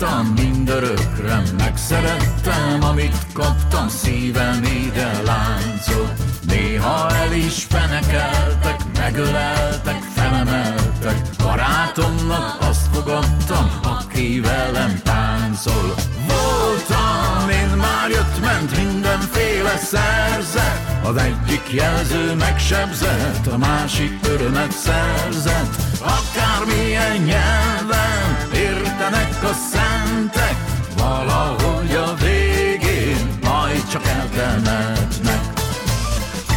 maradtam 0.00 0.26
mindörökre 0.34 1.42
Megszerettem, 1.56 2.82
amit 2.82 3.16
kaptam, 3.32 3.88
szívem 3.88 4.62
ide 4.64 5.22
láncot 5.22 6.12
Néha 6.46 7.14
el 7.14 7.32
is 7.32 7.64
fenekeltek, 7.68 8.80
megöleltek, 8.98 10.02
felemeltek. 10.14 11.16
Barátomnak 11.38 12.56
azt 12.60 12.86
fogadtam, 12.92 13.70
aki 13.82 14.40
velem 14.40 15.00
táncol. 15.02 15.94
Voltam, 16.26 17.48
én 17.50 17.76
már 17.76 18.10
jött-ment 18.10 18.76
mindenféle 18.76 19.76
szerzet 19.76 20.79
Az 21.10 21.16
egyik 21.16 21.72
jelző 21.72 22.34
megsebzett, 22.34 23.46
a 23.46 23.58
másik 23.58 24.18
örömet 24.28 24.72
szerzett. 24.72 25.74
Akármilyen 26.00 27.16
nyelven 27.16 28.48
értenek 28.54 29.42
a 29.42 29.52
szentek 29.52 30.56
Valahogy 30.96 31.94
a 31.94 32.14
végén 32.14 33.38
majd 33.42 33.88
csak 33.88 34.06
eltemetnek 34.06 35.52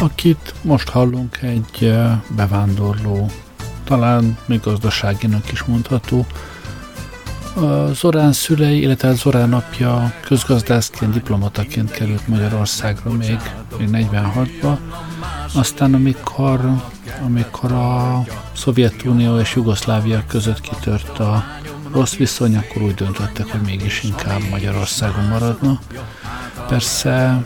Akit 0.00 0.54
most 0.62 0.88
hallunk 0.88 1.38
egy 1.42 1.84
eh, 1.84 2.20
bevándorló, 2.36 3.30
talán 3.84 4.38
még 4.46 4.60
gazdaságinak 4.60 5.52
is 5.52 5.62
mondható, 5.62 6.26
Zorán 7.92 8.32
szülei, 8.32 8.80
illetve 8.80 9.12
Zorán 9.12 9.52
apja 9.52 10.12
közgazdászként, 10.20 11.12
diplomataként 11.12 11.90
került 11.90 12.28
Magyarországra 12.28 13.10
még, 13.10 13.38
még 13.78 14.08
46-ba. 14.12 14.76
Aztán 15.54 15.94
amikor, 15.94 16.60
amikor 17.24 17.72
a 17.72 18.22
Szovjetunió 18.52 19.38
és 19.38 19.54
Jugoszlávia 19.54 20.24
között 20.28 20.60
kitört 20.60 21.18
a 21.18 21.44
rossz 21.92 22.14
viszony, 22.14 22.56
akkor 22.56 22.82
úgy 22.82 22.94
döntöttek, 22.94 23.50
hogy 23.50 23.60
mégis 23.60 24.02
inkább 24.02 24.40
Magyarországon 24.50 25.24
maradna. 25.24 25.78
Persze 26.68 27.42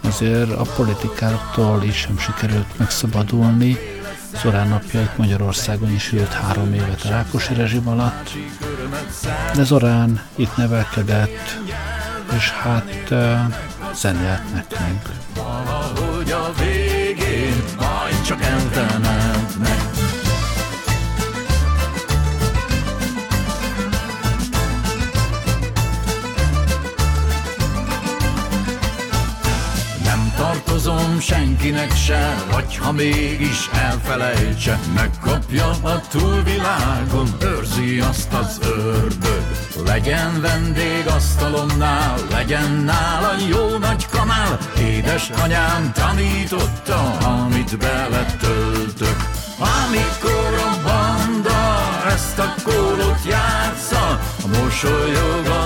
azért 0.00 0.50
a 0.50 0.62
politikától 0.76 1.82
is 1.82 1.96
sem 1.96 2.18
sikerült 2.18 2.78
megszabadulni, 2.78 3.78
Zorán 4.36 4.68
napja 4.68 5.00
itt 5.00 5.16
Magyarországon 5.16 5.90
is 5.92 6.12
ült 6.12 6.32
három 6.32 6.74
évet 6.74 7.04
a 7.04 7.08
Rákosi 7.08 7.54
rezsim 7.54 7.88
alatt, 7.88 8.30
de 9.54 9.62
Zorán 9.62 10.22
itt 10.34 10.56
nevelkedett, 10.56 11.58
és 12.36 12.50
hát 12.50 13.14
zenélt 13.94 14.52
nekünk. 14.54 15.02
Valahogy 15.34 16.30
a 16.30 16.52
végén 16.58 17.64
majd 17.76 18.22
csak 18.26 18.42
eltemetnek 18.42 19.79
tartozom 30.90 31.20
senkinek 31.20 31.92
se, 31.92 32.44
vagy 32.52 32.76
ha 32.76 32.92
mégis 32.92 33.68
elfelejtse, 33.72 34.78
megkapja 34.94 35.68
a 35.68 36.00
túlvilágon, 36.10 37.28
őrzi 37.42 38.00
azt 38.00 38.32
az 38.32 38.58
ördög. 38.62 39.42
Legyen 39.84 40.40
vendég 40.40 41.06
asztalomnál, 41.06 42.14
legyen 42.30 42.70
nála 42.72 43.34
jó 43.48 43.78
nagy 43.78 44.06
kanál, 44.06 44.58
édes 44.78 45.30
anyám 45.42 45.92
tanította, 45.92 47.18
amit 47.18 47.78
beletöltök. 47.78 49.16
Amikor 49.58 50.54
a 50.54 50.82
banda 50.82 51.80
ezt 52.06 52.38
a 52.38 52.54
kólot 52.64 53.24
játsza, 53.28 54.20
az 54.42 54.50
Isten, 54.66 55.59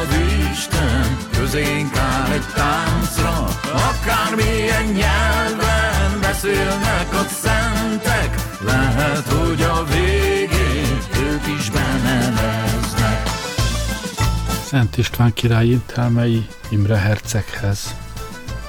közénk 1.44 1.96
áll 1.96 2.32
egy 2.32 2.46
táncra, 2.54 3.46
akármilyen 3.72 4.84
nyelven 4.84 6.20
beszélnek 6.20 7.12
a 7.12 7.24
szentek, 7.28 8.36
lehet, 8.60 9.26
hogy 9.26 9.62
a 9.62 9.84
végén 9.84 10.98
ők 11.22 11.46
is 11.58 11.70
beneveznek. 11.70 13.28
Szent 14.64 14.96
István 14.96 15.32
király 15.32 15.66
intelmei 15.66 16.46
Imre 16.68 16.96
herceghez. 16.96 17.94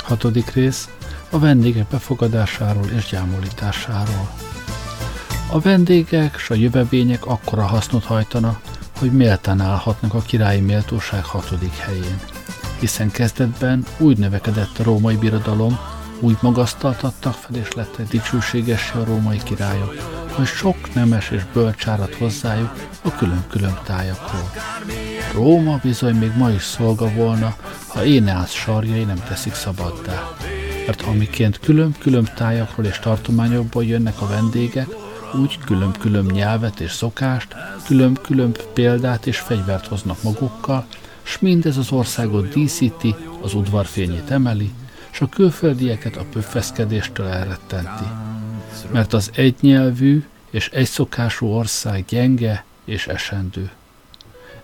Hatodik 0.04 0.54
rész 0.54 0.90
a 1.30 1.40
vendégek 1.40 1.88
befogadásáról 1.88 2.90
és 2.98 3.06
gyámolításáról. 3.10 4.30
A 5.52 5.60
vendégek 5.60 6.38
s 6.38 6.50
a 6.50 6.54
jövevények 6.54 7.26
akkora 7.26 7.66
hasznot 7.66 8.04
hajtana, 8.04 8.60
hogy 9.00 9.12
méltán 9.12 9.62
állhatnak 9.62 10.14
a 10.14 10.22
királyi 10.22 10.62
méltóság 10.62 11.24
hatodik 11.24 11.78
helyén. 11.78 12.35
Hiszen 12.80 13.12
kezdetben 13.12 13.86
úgy 13.98 14.18
növekedett 14.18 14.80
a 14.80 14.84
római 14.84 15.16
birodalom, 15.16 15.80
úgy 16.20 16.38
magasztaltattak 16.42 17.34
fel 17.34 17.56
és 17.56 17.72
lettek 17.74 18.08
dicsőségessé 18.08 18.98
a 18.98 19.04
római 19.04 19.40
királyok, 19.44 19.96
hogy 20.32 20.46
sok 20.46 20.94
nemes 20.94 21.30
és 21.30 21.42
bölcsárat 21.54 22.16
hozzájuk 22.16 22.88
a 23.02 23.16
külön-külön 23.16 23.78
tájakról. 23.84 24.52
Róma 25.34 25.80
bizony 25.84 26.16
még 26.16 26.32
ma 26.38 26.50
is 26.50 26.64
szolga 26.64 27.14
volna, 27.14 27.56
ha 27.88 28.06
Éneász 28.06 28.52
sarjai 28.52 29.04
nem 29.04 29.24
teszik 29.28 29.54
szabaddá. 29.54 30.30
Mert 30.86 31.02
amiként 31.02 31.60
külön-külön 31.60 32.30
tájakról 32.36 32.86
és 32.86 33.00
tartományokból 33.00 33.86
jönnek 33.86 34.22
a 34.22 34.28
vendégek, 34.28 34.88
úgy 35.40 35.60
külön-külön 35.66 36.26
nyelvet 36.26 36.80
és 36.80 36.92
szokást, 36.92 37.56
külön-külön 37.86 38.56
példát 38.74 39.28
és 39.28 39.40
fegyvert 39.40 39.88
hoznak 39.88 40.24
magukkal, 40.24 40.86
s 41.24 41.40
mindez 41.40 41.78
az 41.78 41.92
országot 41.92 42.50
díszíti, 42.50 43.16
az 43.42 43.54
udvarfényét 43.54 44.32
emeli, 44.32 44.72
s 45.10 45.22
a 45.22 45.30
külföldieket 45.30 46.16
a 46.16 46.26
pöffeszkedéstől 46.32 47.28
elrettenti. 47.28 48.04
Mert 48.92 49.14
az 49.14 49.32
egynyelvű 49.36 50.24
és 50.50 50.70
egyszokású 50.70 51.48
ország 51.48 52.06
gyenge 52.08 52.64
és 52.86 53.08
esendő. 53.08 53.72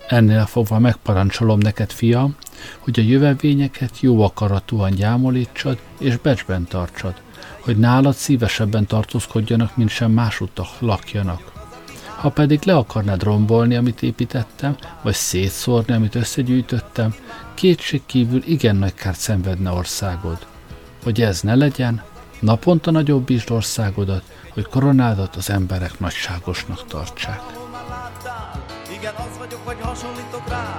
Ennél 0.08 0.46
fogva 0.46 0.78
megparancsolom 0.78 1.58
neked, 1.58 1.90
fiam, 1.90 2.36
hogy 2.78 2.98
a 2.98 3.02
jövevényeket 3.02 4.00
jó 4.00 4.20
akaratúan 4.22 4.90
gyámolítsad 4.90 5.78
és 5.98 6.16
becsben 6.16 6.64
tartsad, 6.64 7.14
hogy 7.62 7.76
nálad 7.76 8.14
szívesebben 8.14 8.86
tartózkodjanak, 8.86 9.76
mint 9.76 9.90
sem 9.90 10.10
másúttak 10.10 10.66
lakjanak. 10.78 11.52
Ha 12.16 12.28
pedig 12.28 12.60
le 12.64 12.76
akarnád 12.76 13.22
rombolni, 13.22 13.76
amit 13.76 14.02
építettem, 14.02 14.76
vagy 15.02 15.14
szétszórni, 15.14 15.94
amit 15.94 16.14
összegyűjtöttem, 16.14 17.14
kétség 17.54 18.02
kívül 18.06 18.42
igen 18.46 18.76
nagy 18.76 18.94
kárt 18.94 19.18
szenvedne 19.18 19.70
országod. 19.70 20.46
Hogy 21.02 21.20
ez 21.22 21.40
ne 21.40 21.54
legyen, 21.54 22.02
naponta 22.40 22.90
nagyobbítsd 22.90 23.50
országodat, 23.50 24.22
hogy 24.48 24.66
koronádat 24.66 25.36
az 25.36 25.50
emberek 25.50 26.00
nagyságosnak 26.00 26.86
tartsák. 26.86 27.40
Igen, 28.98 29.14
az 29.14 29.38
vagyok, 29.38 29.64
vagy 29.64 29.80
hasonlítok 29.80 30.48
rá, 30.48 30.76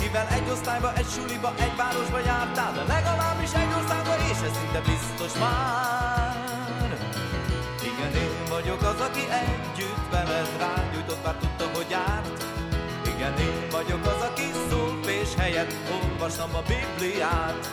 mivel 0.00 0.26
egy 0.28 0.50
osztályba, 0.52 0.92
egy 0.96 1.06
suliba, 1.14 1.52
egy 1.58 1.76
városba 1.76 2.18
jártál, 2.18 2.72
de 2.72 2.92
legalábbis 2.92 3.52
egy 3.52 3.72
országba, 3.80 4.13
és 4.34 4.40
ez 4.46 4.56
szinte 4.58 4.80
biztos 4.80 5.32
már. 5.40 6.96
Igen, 7.90 8.12
én 8.22 8.36
vagyok 8.48 8.82
az, 8.82 9.00
aki 9.00 9.24
együtt 9.44 10.06
veled 10.10 10.50
rágyújtott, 10.58 11.24
már 11.24 11.34
tudta, 11.34 11.66
hogy 11.74 11.86
járt. 11.90 12.44
Igen, 13.14 13.38
én 13.38 13.66
vagyok 13.70 14.06
az, 14.06 14.22
aki 14.28 14.44
és 15.24 15.34
helyett 15.36 15.72
olvastam 15.92 16.54
a 16.54 16.62
Bibliát. 16.72 17.68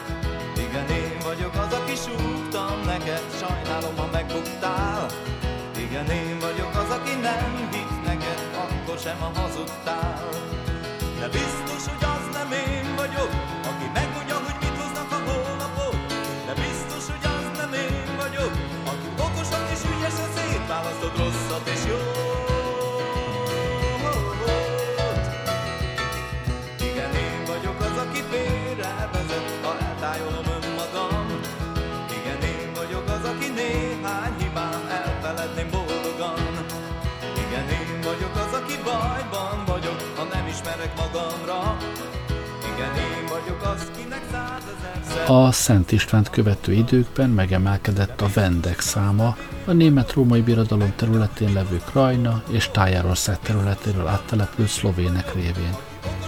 Igen, 0.58 0.90
én 0.90 1.18
vagyok 1.24 1.54
az, 1.54 1.74
aki 1.74 1.96
súgtam 1.96 2.82
neked, 2.86 3.24
sajnálom, 3.40 3.98
ha 3.98 4.08
megbuktál. 4.12 5.06
Igen, 5.78 6.10
én 6.10 6.40
vagyok 6.40 6.76
az, 6.76 6.90
aki 6.90 7.14
nem 7.22 7.70
hitt 7.72 8.06
neked, 8.06 8.40
akkor 8.54 8.98
sem, 8.98 9.18
ha 9.20 9.32
hazudtál. 9.40 10.30
De 11.20 11.28
biztos, 11.28 11.84
hogy 11.92 12.04
az 12.16 12.26
nem 12.34 12.52
én 12.52 12.96
vagyok, 12.96 13.51
ismerek 40.82 40.98
magamra 40.98 41.78
Igen, 42.74 42.96
én 42.96 43.26
vagyok 43.30 43.62
az, 43.76 43.92
kinek 43.98 44.22
százezer 44.32 45.30
A 45.30 45.52
Szent 45.52 45.92
Istvánt 45.92 46.30
követő 46.30 46.74
időkben 46.74 47.30
megemelkedett 47.30 48.22
a 48.22 48.28
vendek 48.34 48.80
száma, 48.80 49.38
a 49.66 49.72
német-római 49.72 50.42
birodalom 50.42 50.94
területén 50.96 51.54
levő 51.54 51.82
Krajna 51.86 52.44
és 52.50 52.70
Tájárország 52.72 53.40
területéről 53.40 54.08
áttelepült 54.08 54.68
szlovének 54.68 55.34
révén. 55.34 55.76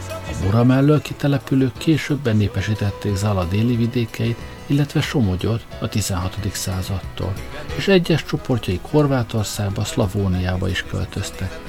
A 0.08 0.44
Mura 0.44 0.64
mellől 0.64 1.02
kitelepülők 1.02 1.78
később 1.78 2.20
benépesítették 2.20 3.16
Zala 3.16 3.46
déli 3.46 3.76
vidékeit, 3.76 4.38
illetve 4.66 5.02
Somogyot 5.02 5.66
a 5.80 5.88
16. 5.88 6.38
századtól, 6.52 7.34
és 7.76 7.88
egyes 7.88 8.24
csoportjai 8.24 8.80
Horvátországba, 8.82 9.84
Szlavóniába 9.84 10.70
is 10.70 10.84
költöztek. 10.84 11.60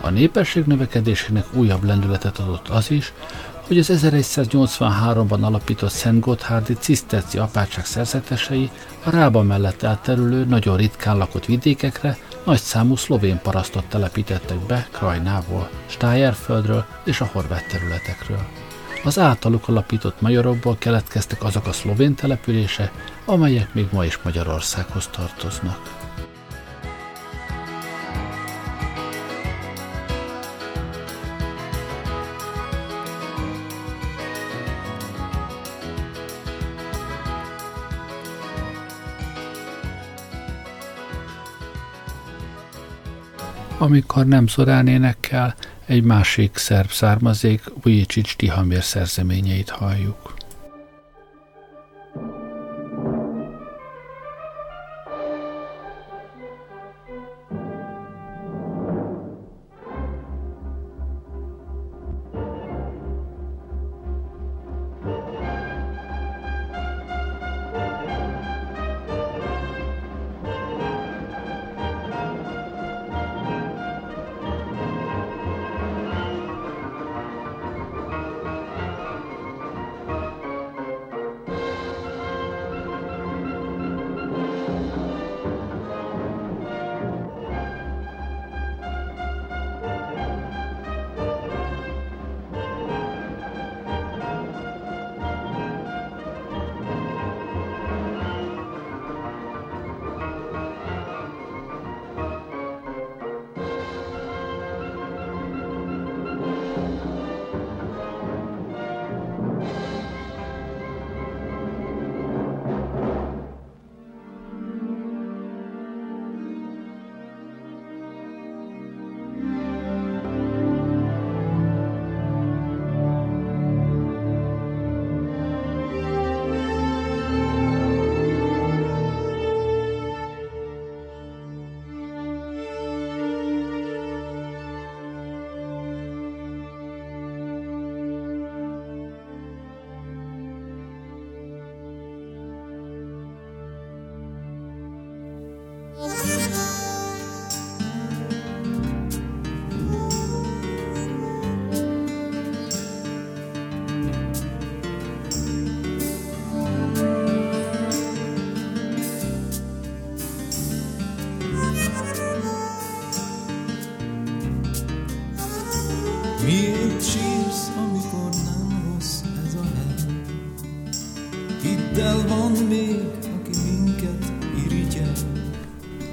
A 0.00 0.10
népesség 0.10 0.64
növekedésének 0.64 1.46
újabb 1.54 1.84
lendületet 1.84 2.38
adott 2.38 2.68
az 2.68 2.90
is, 2.90 3.12
hogy 3.66 3.78
az 3.78 3.90
1183-ban 3.92 5.40
alapított 5.40 5.90
Szent 5.90 6.20
Gotthárdi 6.20 6.74
ciszterci 6.74 7.38
apátság 7.38 7.84
szerzetesei 7.84 8.70
a 9.04 9.10
Rába 9.10 9.42
mellett 9.42 9.82
elterülő, 9.82 10.44
nagyon 10.44 10.76
ritkán 10.76 11.16
lakott 11.16 11.44
vidékekre 11.44 12.18
nagy 12.44 12.60
számú 12.60 12.96
szlovén 12.96 13.40
parasztot 13.42 13.84
telepítettek 13.84 14.58
be 14.58 14.88
Krajnából, 14.92 15.68
Stájerföldről 15.86 16.84
és 17.04 17.20
a 17.20 17.28
horvát 17.32 17.66
területekről. 17.68 18.46
Az 19.04 19.18
általuk 19.18 19.68
alapított 19.68 20.20
majorokból 20.20 20.76
keletkeztek 20.78 21.44
azok 21.44 21.66
a 21.66 21.72
szlovén 21.72 22.14
települése, 22.14 22.92
amelyek 23.24 23.74
még 23.74 23.86
ma 23.92 24.04
is 24.04 24.18
Magyarországhoz 24.22 25.06
tartoznak. 25.06 25.95
Amikor 43.78 44.26
nem 44.26 44.46
Zorán 44.46 44.86
énekkel, 44.86 45.54
egy 45.86 46.02
másik 46.02 46.56
szerb 46.56 46.90
származék, 46.90 47.62
Vujicsics 47.82 48.36
Tihamér 48.36 48.82
szerzeményeit 48.82 49.70
halljuk. 49.70 50.25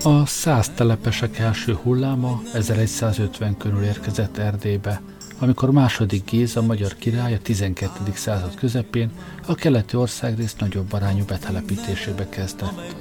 A 0.06 0.26
száz 0.26 0.70
telepesek 0.70 1.38
első 1.38 1.74
hulláma 1.74 2.42
1150 2.54 3.58
körül 3.58 3.84
érkezett 3.84 4.38
Erdélybe, 4.38 5.02
amikor 5.40 5.72
második 5.72 6.30
Géza 6.30 6.62
magyar 6.62 6.96
király 6.96 7.34
a 7.34 7.40
12. 7.42 8.12
század 8.16 8.56
közepén 8.56 9.12
a 9.48 9.56
keleti 9.56 9.96
országrész 9.96 10.56
nagyobb 10.56 10.94
arányú 10.94 11.26
betelepítésébe 11.26 12.30
kezdett. 12.30 12.96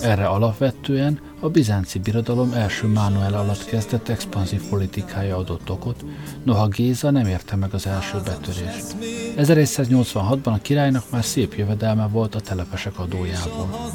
Erre 0.00 0.26
alapvetően 0.26 1.20
a 1.40 1.48
bizánci 1.48 1.98
birodalom 1.98 2.52
első 2.52 2.86
Mánuel 2.86 3.34
alatt 3.34 3.64
kezdett 3.64 4.08
expanzív 4.08 4.68
politikája 4.68 5.36
adott 5.36 5.70
okot, 5.70 6.04
noha 6.42 6.68
Géza 6.68 7.10
nem 7.10 7.26
érte 7.26 7.56
meg 7.56 7.74
az 7.74 7.86
első 7.86 8.20
betörést. 8.24 8.96
1186-ban 9.36 10.52
a 10.52 10.58
királynak 10.62 11.04
már 11.10 11.24
szép 11.24 11.54
jövedelme 11.54 12.06
volt 12.06 12.34
a 12.34 12.40
telepesek 12.40 12.98
adójából. 12.98 13.90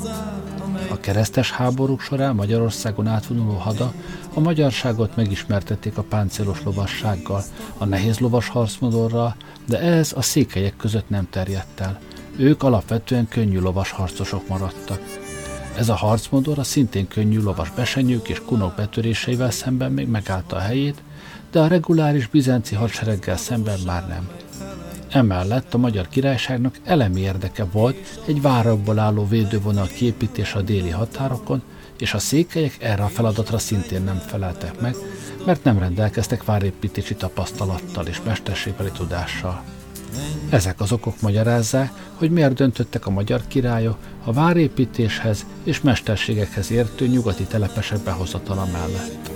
A 0.90 1.00
keresztes 1.00 1.52
háborúk 1.52 2.02
során 2.02 2.36
Magyarországon 2.36 3.08
átvonuló 3.08 3.54
hada 3.54 3.94
a 4.34 4.40
magyarságot 4.40 5.16
megismertették 5.16 5.98
a 5.98 6.04
páncélos 6.04 6.64
lovassággal, 6.64 7.44
a 7.78 7.86
nehéz 7.86 8.20
lovas 8.20 8.48
harcmodorral, 8.48 9.36
de 9.68 9.80
ez 9.80 10.14
a 10.16 10.22
székelyek 10.22 10.76
között 10.76 11.10
nem 11.10 11.28
terjedt 11.30 11.80
el. 11.80 12.00
Ők 12.38 12.64
alapvetően 12.64 13.28
könnyű 13.28 13.60
lovas 13.60 13.92
harcosok 13.92 14.48
maradtak. 14.48 15.02
Ez 15.78 15.90
a 15.90 15.96
harcmodor 15.96 16.60
a 16.60 16.64
szintén 16.64 17.08
könnyű 17.08 17.42
lovas 17.42 17.72
besenyők 17.72 18.30
és 18.30 18.42
kunok 18.46 18.76
betöréseivel 18.76 19.52
szemben 19.52 19.92
még 19.92 20.08
megállta 20.08 20.56
a 20.56 20.60
helyét, 20.60 21.02
de 21.52 21.60
a 21.60 21.68
reguláris 21.68 22.28
bizánci 22.28 22.76
hadsereggel 22.76 23.38
szemben 23.38 23.80
már 23.86 24.08
nem. 24.08 24.30
Emellett 25.10 25.74
a 25.74 25.78
magyar 25.78 26.08
királyságnak 26.08 26.80
elemi 26.84 27.20
érdeke 27.20 27.64
volt 27.64 28.20
egy 28.28 28.42
várokból 28.42 29.00
álló 29.00 29.28
védővonal 29.28 29.88
kiépítése 29.88 30.58
a 30.58 30.62
déli 30.62 30.90
határokon, 30.90 31.62
és 32.00 32.14
a 32.14 32.20
székelyek 32.20 32.78
erre 32.80 33.04
a 33.04 33.08
feladatra 33.08 33.58
szintén 33.58 34.04
nem 34.04 34.18
feleltek 34.18 34.82
meg, 34.82 34.96
mert 35.46 35.64
nem 35.64 35.80
rendelkeztek 35.80 36.44
várépítési 36.44 37.16
tapasztalattal 37.16 38.06
és 38.06 38.22
mesterségbeli 38.26 38.92
tudással. 38.92 39.64
Ezek 40.50 40.82
az 40.82 40.92
okok 40.92 41.22
magyarázzák, 41.22 41.92
hogy 42.16 42.32
miért 42.32 42.54
döntöttek 42.54 43.06
a 43.06 43.10
magyar 43.10 43.42
királyok 43.48 43.98
a 44.24 44.34
várépítéshez 44.34 45.46
és 45.64 45.82
mesterségekhez 45.82 46.72
értő 46.72 47.08
nyugati 47.08 47.44
telepesek 47.44 48.00
behozatala 48.00 48.66
mellett. 48.72 49.30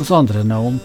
Az 0.00 0.10
Andreneum 0.10 0.80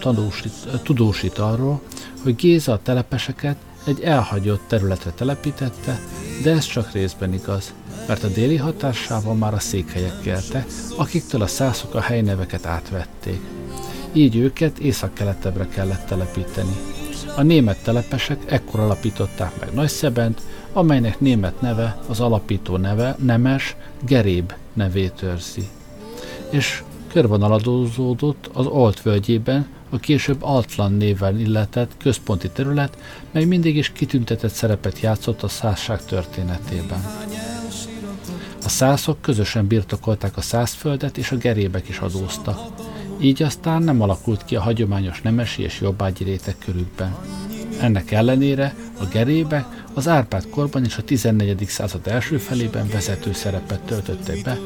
tudósít 0.82 1.38
arról, 1.38 1.80
hogy 2.22 2.36
Géza 2.36 2.72
a 2.72 2.82
telepeseket 2.82 3.56
egy 3.84 4.00
elhagyott 4.00 4.62
területre 4.66 5.10
telepítette, 5.10 6.00
de 6.42 6.50
ez 6.50 6.64
csak 6.64 6.92
részben 6.92 7.32
igaz, 7.32 7.72
mert 8.06 8.24
a 8.24 8.28
déli 8.28 8.56
hatássával 8.56 9.34
már 9.34 9.54
a 9.54 9.58
székhelyek 9.58 10.20
kelte, 10.20 10.66
akiktől 10.96 11.42
a 11.42 11.46
szászok 11.46 11.94
a 11.94 12.00
helyneveket 12.00 12.66
átvették. 12.66 13.40
Így 14.12 14.36
őket 14.36 14.78
északkeletebbre 14.78 15.68
kellett 15.68 16.06
telepíteni. 16.06 16.76
A 17.36 17.42
német 17.42 17.82
telepesek 17.82 18.52
ekkor 18.52 18.80
alapították 18.80 19.60
meg 19.60 19.72
Nagyszebent, 19.74 20.40
amelynek 20.72 21.20
német 21.20 21.60
neve 21.60 21.98
az 22.08 22.20
alapító 22.20 22.76
neve 22.76 23.16
Nemes 23.18 23.76
Geréb 24.06 24.52
nevét 24.72 25.22
őrzi. 25.22 25.68
És 26.50 26.82
körvonaladózódott 27.12 28.50
az 28.52 28.66
Olt 28.66 29.02
völgyében, 29.02 29.66
a 29.90 29.98
később 29.98 30.42
Altlan 30.42 30.92
néven 30.92 31.40
illetett 31.40 31.90
központi 31.98 32.50
terület, 32.50 32.98
mely 33.30 33.44
mindig 33.44 33.76
is 33.76 33.92
kitüntetett 33.92 34.52
szerepet 34.52 35.00
játszott 35.00 35.42
a 35.42 35.48
százság 35.48 36.04
történetében. 36.04 37.04
A 38.64 38.68
szászok 38.68 39.20
közösen 39.20 39.66
birtokolták 39.66 40.36
a 40.36 40.40
százföldet, 40.40 41.18
és 41.18 41.30
a 41.30 41.36
gerébek 41.36 41.88
is 41.88 41.98
adóztak. 41.98 42.58
Így 43.20 43.42
aztán 43.42 43.82
nem 43.82 44.00
alakult 44.00 44.44
ki 44.44 44.56
a 44.56 44.60
hagyományos 44.60 45.22
nemesi 45.22 45.62
és 45.62 45.80
jobbágyi 45.80 46.24
réteg 46.24 46.56
körükben. 46.58 47.16
Ennek 47.80 48.10
ellenére 48.10 48.74
a 48.98 49.04
gerébek 49.04 49.64
az 49.94 50.08
Árpád 50.08 50.48
korban 50.50 50.84
és 50.84 50.96
a 50.96 51.02
14. 51.02 51.64
század 51.68 52.06
első 52.06 52.38
felében 52.38 52.88
vezető 52.88 53.32
szerepet 53.32 53.80
töltöttek 53.80 54.42
be, 54.42 54.58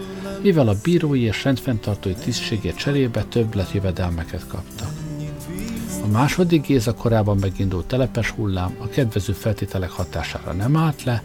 mivel 0.43 0.69
a 0.69 0.77
bírói 0.83 1.23
és 1.23 1.45
rendfenntartói 1.45 2.15
tisztségért 2.15 2.77
cserébe 2.77 3.25
jövedelmeket 3.73 4.47
kaptak. 4.47 4.94
A 6.05 6.07
második 6.07 6.67
Géza 6.67 6.95
korában 6.95 7.37
megindult 7.41 7.87
telepes 7.87 8.31
hullám 8.31 8.77
a 8.79 8.89
kedvező 8.89 9.33
feltételek 9.33 9.91
hatására 9.91 10.53
nem 10.53 10.77
állt 10.77 11.03
le, 11.03 11.23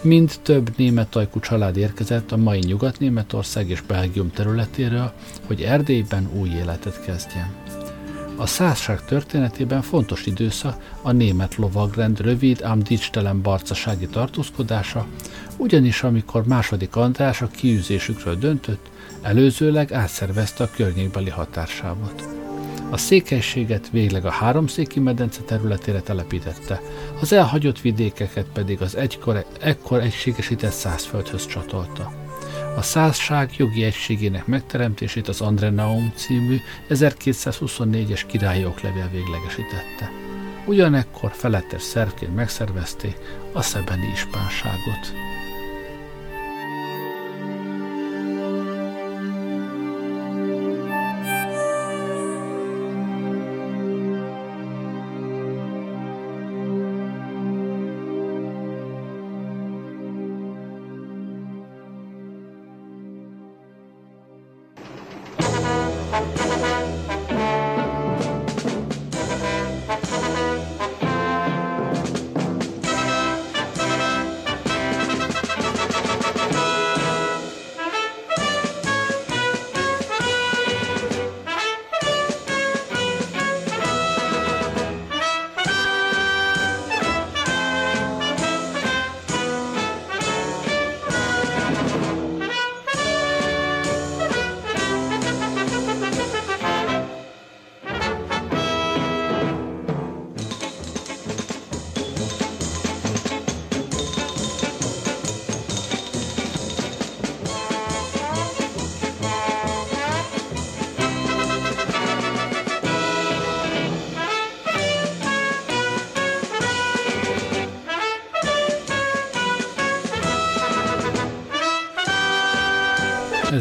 mind 0.00 0.40
több 0.42 0.76
német 0.76 1.16
ajkú 1.16 1.40
család 1.40 1.76
érkezett 1.76 2.32
a 2.32 2.36
mai 2.36 2.58
Nyugat-Németország 2.58 3.68
és 3.68 3.80
Belgium 3.80 4.30
területéről, 4.30 5.12
hogy 5.46 5.62
Erdélyben 5.62 6.30
új 6.34 6.48
életet 6.48 7.04
kezdjen. 7.04 7.54
A 8.36 8.46
százság 8.46 9.04
történetében 9.04 9.82
fontos 9.82 10.26
időszak 10.26 10.94
a 11.02 11.12
német 11.12 11.54
lovagrend 11.54 12.20
rövid, 12.20 12.62
ám 12.62 12.82
dicstelen 12.82 13.42
barcasági 13.42 14.06
tartózkodása, 14.06 15.06
ugyanis 15.56 16.02
amikor 16.02 16.46
második 16.46 16.96
András 16.96 17.42
a 17.42 17.46
kiűzésükről 17.46 18.36
döntött, 18.36 18.90
előzőleg 19.22 19.92
átszervezte 19.92 20.64
a 20.64 20.70
környékbeli 20.76 21.30
határsávot. 21.30 22.41
A 22.92 22.96
székelységet 22.96 23.90
végleg 23.90 24.24
a 24.24 24.30
háromszéki 24.30 25.00
medence 25.00 25.42
területére 25.42 26.00
telepítette, 26.00 26.80
az 27.20 27.32
elhagyott 27.32 27.80
vidékeket 27.80 28.46
pedig 28.52 28.80
az 28.80 28.96
egykor, 28.96 29.46
ekkor 29.60 30.00
egységesített 30.00 30.72
százföldhöz 30.72 31.46
csatolta. 31.46 32.12
A 32.76 32.82
százság 32.82 33.50
jogi 33.56 33.84
egységének 33.84 34.46
megteremtését 34.46 35.28
az 35.28 35.40
Andrenaum 35.40 36.12
című 36.14 36.56
1224-es 36.88 38.22
királyi 38.26 38.64
oklevél 38.64 39.08
véglegesítette. 39.12 40.10
Ugyanekkor 40.66 41.30
felettes 41.34 41.82
szervként 41.82 42.34
megszervezték 42.34 43.16
a 43.52 43.62
szebeni 43.62 44.10
ispánságot. 44.12 45.31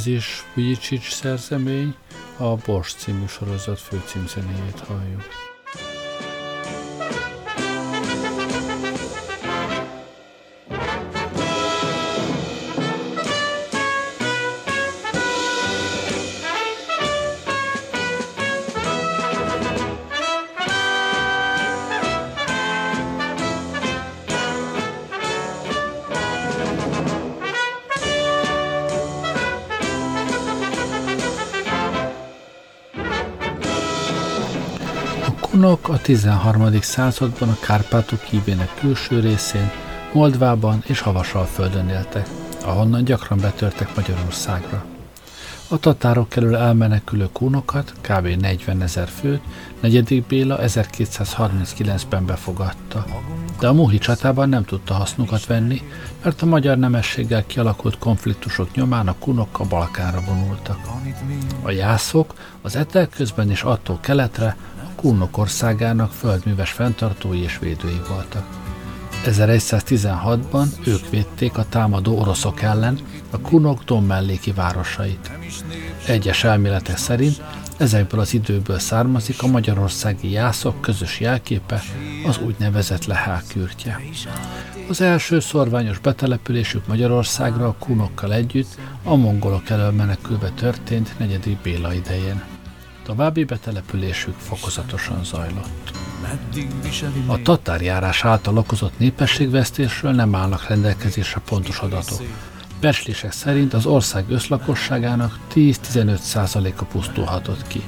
Ez 0.01 0.07
is 0.07 0.43
Vujicic 0.53 1.11
szerzemény, 1.11 1.95
a 2.37 2.55
Bors 2.55 2.93
című 2.93 3.25
sorozat 3.27 3.79
főcímzenéjét 3.79 4.79
halljuk. 4.79 5.50
Hunok 35.51 35.89
a 35.89 35.97
13. 35.97 36.81
században 36.81 37.49
a 37.49 37.57
Kárpátok 37.59 38.21
hívének 38.21 38.73
külső 38.79 39.19
részén, 39.19 39.71
Moldvában 40.13 40.83
és 40.85 40.99
Havasalföldön 40.99 41.89
éltek, 41.89 42.27
ahonnan 42.65 43.03
gyakran 43.03 43.39
betörtek 43.39 43.95
Magyarországra. 43.95 44.85
A 45.67 45.79
tatárok 45.79 46.35
elől 46.35 46.55
elmenekülő 46.55 47.29
kúnokat, 47.31 47.93
kb. 48.01 48.27
40 48.27 48.81
ezer 48.81 49.07
főt, 49.07 49.41
negyedik 49.79 50.25
Béla 50.25 50.59
1239-ben 50.61 52.25
befogadta. 52.25 53.05
De 53.59 53.67
a 53.67 53.73
Muhi 53.73 53.97
csatában 53.97 54.49
nem 54.49 54.65
tudta 54.65 54.93
hasznukat 54.93 55.45
venni, 55.45 55.81
mert 56.23 56.41
a 56.41 56.45
magyar 56.45 56.77
nemességgel 56.77 57.45
kialakult 57.45 57.97
konfliktusok 57.97 58.75
nyomán 58.75 59.07
a 59.07 59.15
kunok 59.19 59.59
a 59.59 59.63
Balkánra 59.63 60.21
vonultak. 60.21 60.79
A 61.61 61.71
jászok 61.71 62.33
az 62.61 62.75
etel 62.75 63.07
közben 63.07 63.49
és 63.49 63.63
attól 63.63 63.99
keletre 64.01 64.55
Kúnok 65.01 65.37
országának 65.37 66.11
földműves 66.11 66.71
fenntartói 66.71 67.41
és 67.41 67.59
védői 67.59 68.01
voltak. 68.07 68.45
1116-ban 69.25 70.65
ők 70.85 71.09
védték 71.09 71.57
a 71.57 71.65
támadó 71.69 72.19
oroszok 72.19 72.61
ellen 72.61 72.99
a 73.29 73.39
kunok 73.39 73.83
Dom 73.83 74.05
melléki 74.05 74.51
városait. 74.51 75.31
Egyes 76.07 76.43
elméletek 76.43 76.97
szerint 76.97 77.41
ezekből 77.77 78.19
az 78.19 78.33
időből 78.33 78.79
származik 78.79 79.43
a 79.43 79.47
magyarországi 79.47 80.31
jászok 80.31 80.81
közös 80.81 81.19
jelképe, 81.19 81.81
az 82.25 82.39
úgynevezett 82.45 83.05
lehákürtje. 83.05 83.99
Az 84.89 85.01
első 85.01 85.39
szorványos 85.39 85.99
betelepülésük 85.99 86.87
Magyarországra 86.87 87.67
a 87.67 87.75
kunokkal 87.79 88.33
együtt 88.33 88.77
a 89.03 89.15
mongolok 89.15 89.69
elől 89.69 89.91
menekülve 89.91 90.49
történt 90.49 91.19
negyedik 91.19 91.57
Béla 91.57 91.93
idején. 91.93 92.60
További 93.03 93.43
betelepülésük 93.43 94.35
fokozatosan 94.37 95.23
zajlott. 95.23 95.91
A 97.25 97.41
tatárjárás 97.41 98.25
által 98.25 98.57
okozott 98.57 98.99
népességvesztésről 98.99 100.11
nem 100.11 100.35
állnak 100.35 100.67
rendelkezésre 100.67 101.41
pontos 101.45 101.79
adatok. 101.79 102.21
Becslések 102.79 103.31
szerint 103.31 103.73
az 103.73 103.85
ország 103.85 104.25
összlakosságának 104.29 105.39
10-15%-a 105.53 106.83
pusztulhatott 106.83 107.67
ki. 107.67 107.81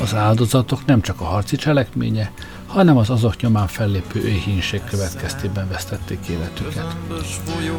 Az 0.00 0.14
áldozatok 0.14 0.84
nem 0.86 1.00
csak 1.00 1.20
a 1.20 1.24
harci 1.24 1.56
cselekménye, 1.56 2.32
hanem 2.66 2.96
az 2.96 3.10
azok 3.10 3.36
nyomán 3.36 3.66
fellépő 3.66 4.28
éhínség 4.28 4.80
következtében 4.90 5.68
vesztették 5.68 6.26
életüket. 6.28 6.96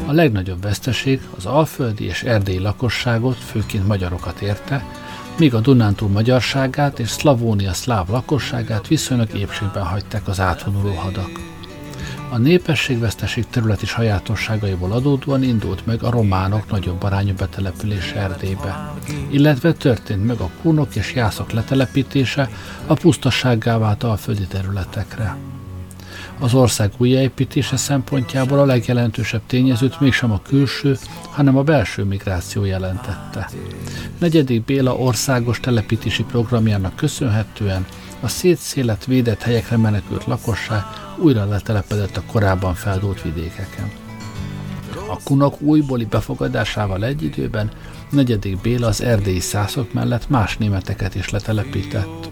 A 0.05 0.11
legnagyobb 0.11 0.61
veszteség 0.61 1.21
az 1.37 1.45
alföldi 1.45 2.03
és 2.03 2.23
erdélyi 2.23 2.59
lakosságot, 2.59 3.35
főként 3.35 3.87
magyarokat 3.87 4.41
érte, 4.41 4.85
míg 5.37 5.53
a 5.53 5.59
Dunántúl 5.59 6.09
magyarságát 6.09 6.99
és 6.99 7.09
Szlavónia 7.09 7.73
szláv 7.73 8.09
lakosságát 8.09 8.87
viszonylag 8.87 9.33
épségben 9.33 9.83
hagyták 9.83 10.27
az 10.27 10.39
átvonuló 10.39 10.93
hadak. 10.93 11.29
A 12.29 12.37
népességveszteség 12.37 13.45
területi 13.49 13.85
sajátosságaiból 13.85 14.91
adódóan 14.91 15.43
indult 15.43 15.85
meg 15.85 16.03
a 16.03 16.09
románok 16.09 16.71
nagyobb 16.71 17.03
arányú 17.03 17.33
betelepülés 17.33 18.11
Erdélybe, 18.11 18.93
illetve 19.29 19.73
történt 19.73 20.25
meg 20.25 20.39
a 20.39 20.49
kunok 20.61 20.95
és 20.95 21.13
jászok 21.13 21.51
letelepítése 21.51 22.49
a 22.87 22.93
pusztasággá 22.93 23.77
vált 23.77 24.03
alföldi 24.03 24.45
területekre. 24.47 25.35
Az 26.39 26.53
ország 26.53 26.91
újjáépítése 26.97 27.77
szempontjából 27.77 28.59
a 28.59 28.65
legjelentősebb 28.65 29.41
tényezőt 29.47 29.99
mégsem 29.99 30.31
a 30.31 30.41
külső, 30.41 30.97
hanem 31.29 31.57
a 31.57 31.63
belső 31.63 32.03
migráció 32.03 32.63
jelentette. 32.63 33.49
Negyedik 34.17 34.65
Béla 34.65 34.95
országos 34.95 35.59
telepítési 35.59 36.23
programjának 36.23 36.95
köszönhetően 36.95 37.85
a 38.19 38.27
szétszélet 38.27 39.05
védett 39.05 39.41
helyekre 39.41 39.77
menekült 39.77 40.25
lakosság 40.25 40.81
újra 41.17 41.45
letelepedett 41.45 42.17
a 42.17 42.23
korábban 42.31 42.73
feldult 42.73 43.21
vidékeken. 43.21 43.91
A 45.09 45.19
kunok 45.23 45.61
újbóli 45.61 46.05
befogadásával 46.05 47.03
egy 47.03 47.23
időben 47.23 47.71
negyedik 48.09 48.61
Béla 48.61 48.87
az 48.87 49.01
erdélyi 49.01 49.39
szászok 49.39 49.93
mellett 49.93 50.29
más 50.29 50.57
németeket 50.57 51.15
is 51.15 51.29
letelepített. 51.29 52.29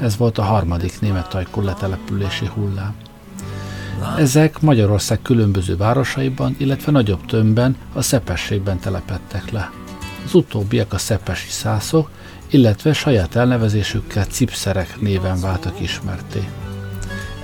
Ez 0.00 0.16
volt 0.16 0.38
a 0.38 0.42
harmadik 0.42 1.00
német 1.00 1.28
tajkú 1.28 1.60
letelepülési 1.60 2.46
hullám. 2.46 2.94
Ezek 4.18 4.60
Magyarország 4.60 5.22
különböző 5.22 5.76
városaiban, 5.76 6.54
illetve 6.58 6.92
nagyobb 6.92 7.26
tömbben 7.26 7.76
a 7.92 8.02
szepességben 8.02 8.78
telepettek 8.78 9.50
le. 9.50 9.70
Az 10.24 10.34
utóbbiak 10.34 10.92
a 10.92 10.98
szepesi 10.98 11.50
szászok, 11.50 12.10
illetve 12.50 12.92
saját 12.92 13.36
elnevezésükkel 13.36 14.24
cipszerek 14.24 15.00
néven 15.00 15.40
váltak 15.40 15.80
ismerté. 15.80 16.48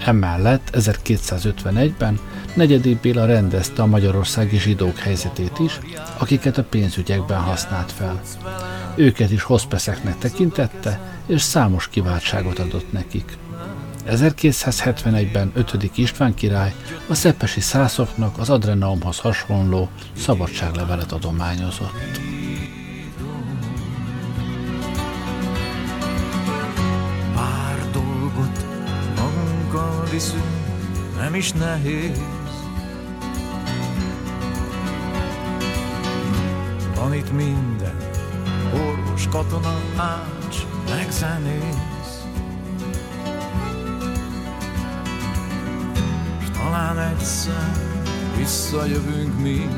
Emellett 0.04 0.70
1251-ben 0.72 2.18
negyedik 2.54 3.00
Béla 3.00 3.26
rendezte 3.26 3.82
a 3.82 3.86
magyarországi 3.86 4.58
zsidók 4.58 4.98
helyzetét 4.98 5.58
is, 5.58 5.78
akiket 6.18 6.58
a 6.58 6.64
pénzügyekben 6.64 7.40
használt 7.40 7.92
fel. 7.92 8.20
Őket 8.94 9.30
is 9.30 9.42
hospeszeknek 9.42 10.18
tekintette, 10.18 11.00
és 11.26 11.40
számos 11.40 11.88
kiváltságot 11.88 12.58
adott 12.58 12.92
nekik. 12.92 13.36
1271-ben 14.08 15.52
5. 15.54 15.90
István 15.94 16.34
király 16.34 16.74
a 17.08 17.14
szeppesi 17.14 17.60
szászoknak 17.60 18.38
az 18.38 18.50
Adrenaumhoz 18.50 19.18
hasonló 19.18 19.88
szabadságlevelet 20.16 21.12
adományozott. 21.12 22.20
Pár 27.34 27.90
dolgot 27.92 28.66
magunkkal 29.16 30.04
viszünk, 30.10 30.42
nem 31.20 31.34
is 31.34 31.52
nehéz. 31.52 32.20
Van 36.94 37.14
itt 37.14 37.32
minden, 37.32 37.96
orvos, 38.72 39.28
katona, 39.28 39.80
ács, 39.96 40.56
meg. 40.88 41.12
Talán 46.58 46.98
egyszer 46.98 47.72
visszajövünk 48.36 49.40
mi, 49.40 49.68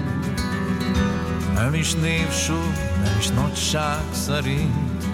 nem 1.54 1.74
is 1.74 1.94
névsor, 1.94 2.72
nem 3.04 3.14
is 3.18 3.28
nagyság 3.28 4.02
szerint, 4.10 5.04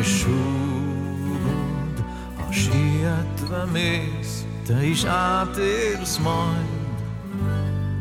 és 0.00 0.06
súgod, 0.06 2.04
ha 2.36 2.52
sietve 2.52 3.64
mész, 3.72 4.44
te 4.66 4.86
is 4.86 5.04
átérsz 5.04 6.18
majd, 6.18 6.66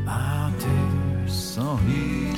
átérsz 0.05 1.57
a 1.57 1.79
híd. 1.85 2.37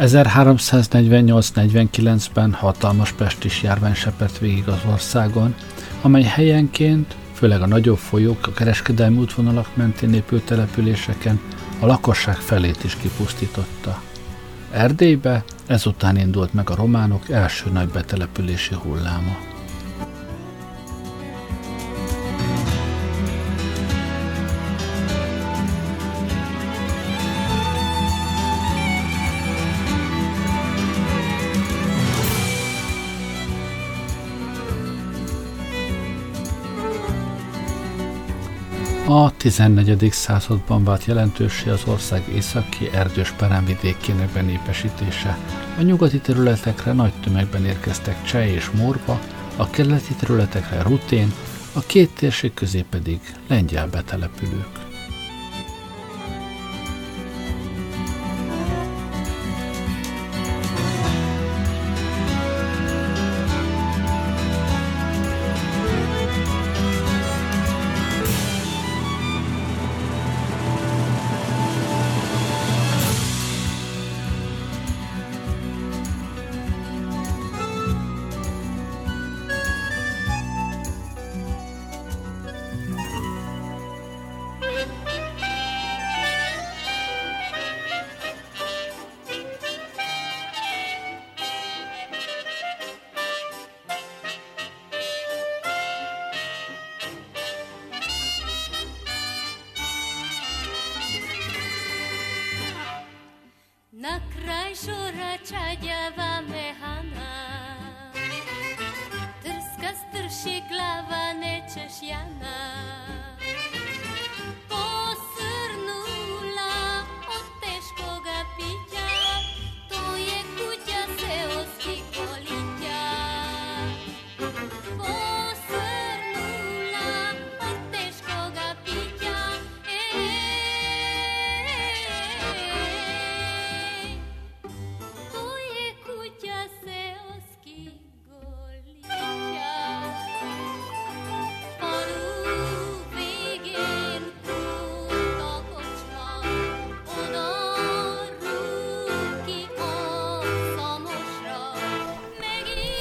1348-49-ben 0.00 2.52
hatalmas 2.52 3.12
pestis 3.12 3.62
járvány 3.62 3.94
sepert 3.94 4.38
végig 4.38 4.68
az 4.68 4.80
országon, 4.90 5.54
amely 6.02 6.22
helyenként 6.22 7.16
főleg 7.44 7.62
a 7.62 7.66
nagyobb 7.66 7.96
folyók, 7.96 8.46
a 8.46 8.52
kereskedelmi 8.52 9.18
útvonalak 9.18 9.76
mentén 9.76 10.14
épült 10.14 10.44
településeken 10.44 11.40
a 11.80 11.86
lakosság 11.86 12.36
felét 12.36 12.84
is 12.84 12.96
kipusztította. 12.96 14.02
Erdélybe 14.70 15.44
ezután 15.66 16.16
indult 16.16 16.54
meg 16.54 16.70
a 16.70 16.74
románok 16.74 17.30
első 17.30 17.70
nagy 17.70 17.88
betelepülési 17.88 18.74
hulláma. 18.74 19.53
A 39.16 39.30
14. 39.36 40.12
században 40.12 40.84
vált 40.84 41.04
jelentősé 41.04 41.70
az 41.70 41.82
ország 41.86 42.22
északi 42.34 42.90
erdős 42.92 43.30
peremvidékének 43.30 44.32
benépesítése. 44.32 45.38
A 45.78 45.82
nyugati 45.82 46.18
területekre 46.18 46.92
nagy 46.92 47.12
tömegben 47.22 47.64
érkeztek 47.64 48.24
cseh 48.24 48.52
és 48.52 48.70
morba, 48.70 49.20
a 49.56 49.70
keleti 49.70 50.14
területekre 50.14 50.82
rutén, 50.82 51.32
a 51.72 51.80
két 51.80 52.10
térség 52.14 52.54
közé 52.54 52.84
pedig 52.90 53.20
lengyel 53.48 53.88
betelepülők. 53.88 54.83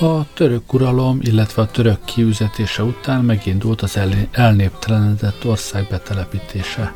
A 0.03 0.25
török 0.33 0.73
uralom, 0.73 1.19
illetve 1.21 1.61
a 1.61 1.71
török 1.71 2.05
kiüzetése 2.05 2.83
után 2.83 3.23
megindult 3.23 3.81
az 3.81 3.97
el- 3.97 4.27
elnéptelenedett 4.31 5.45
ország 5.45 5.87
betelepítése. 5.89 6.93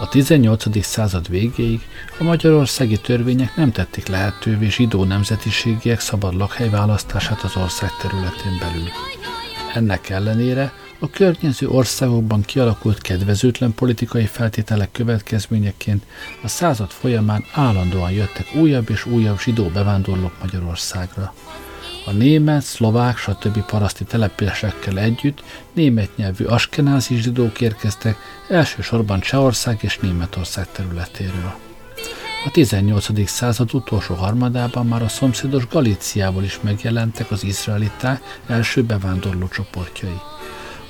A 0.00 0.08
18. 0.08 0.82
század 0.82 1.28
végéig 1.28 1.80
a 2.18 2.22
magyarországi 2.22 2.96
törvények 2.96 3.56
nem 3.56 3.72
tették 3.72 4.06
lehetővé 4.06 4.68
zsidó 4.68 5.04
nemzetiségiek 5.04 6.00
szabad 6.00 6.34
lakhely 6.34 6.70
választását 6.70 7.42
az 7.42 7.56
ország 7.56 7.90
területén 8.00 8.58
belül. 8.60 8.88
Ennek 9.74 10.08
ellenére 10.08 10.72
A 11.00 11.10
környező 11.10 11.68
országokban 11.68 12.40
kialakult 12.40 13.00
kedvezőtlen 13.00 13.74
politikai 13.74 14.26
feltételek 14.26 14.92
következményeként 14.92 16.02
a 16.42 16.48
század 16.48 16.90
folyamán 16.90 17.44
állandóan 17.52 18.10
jöttek 18.10 18.54
újabb 18.54 18.90
és 18.90 19.06
újabb 19.06 19.40
zsidó 19.40 19.68
bevándorlók 19.68 20.32
Magyarországra. 20.40 21.34
A 22.08 22.12
német, 22.12 22.62
szlovák, 22.62 23.16
stb. 23.16 23.64
paraszti 23.64 24.04
településekkel 24.04 24.98
együtt 24.98 25.42
német 25.72 26.16
nyelvű 26.16 26.44
askenázi 26.44 27.16
zsidók 27.16 27.60
érkeztek 27.60 28.16
elsősorban 28.48 29.20
Csehország 29.20 29.78
és 29.80 29.98
Németország 29.98 30.72
területéről. 30.72 31.54
A 32.44 32.50
18. 32.50 33.28
század 33.28 33.74
utolsó 33.74 34.14
harmadában 34.14 34.86
már 34.86 35.02
a 35.02 35.08
szomszédos 35.08 35.66
Galíciából 35.66 36.42
is 36.42 36.60
megjelentek 36.60 37.30
az 37.30 37.44
izraeliták 37.44 38.40
első 38.46 38.82
bevándorló 38.82 39.48
csoportjai. 39.48 40.20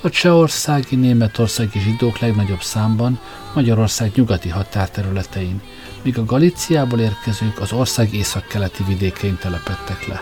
A 0.03 0.11
csehországi, 0.11 0.97
németországi 0.97 1.79
zsidók 1.79 2.19
legnagyobb 2.19 2.63
számban 2.63 3.21
Magyarország 3.55 4.13
nyugati 4.15 4.49
határterületein, 4.49 5.63
míg 6.03 6.19
a 6.19 6.25
Galíciából 6.25 7.01
érkezők 7.01 7.61
az 7.61 7.73
ország 7.73 8.15
északkeleti 8.15 8.85
vidékein 8.85 9.39
telepettek 9.41 10.07
le. 10.07 10.21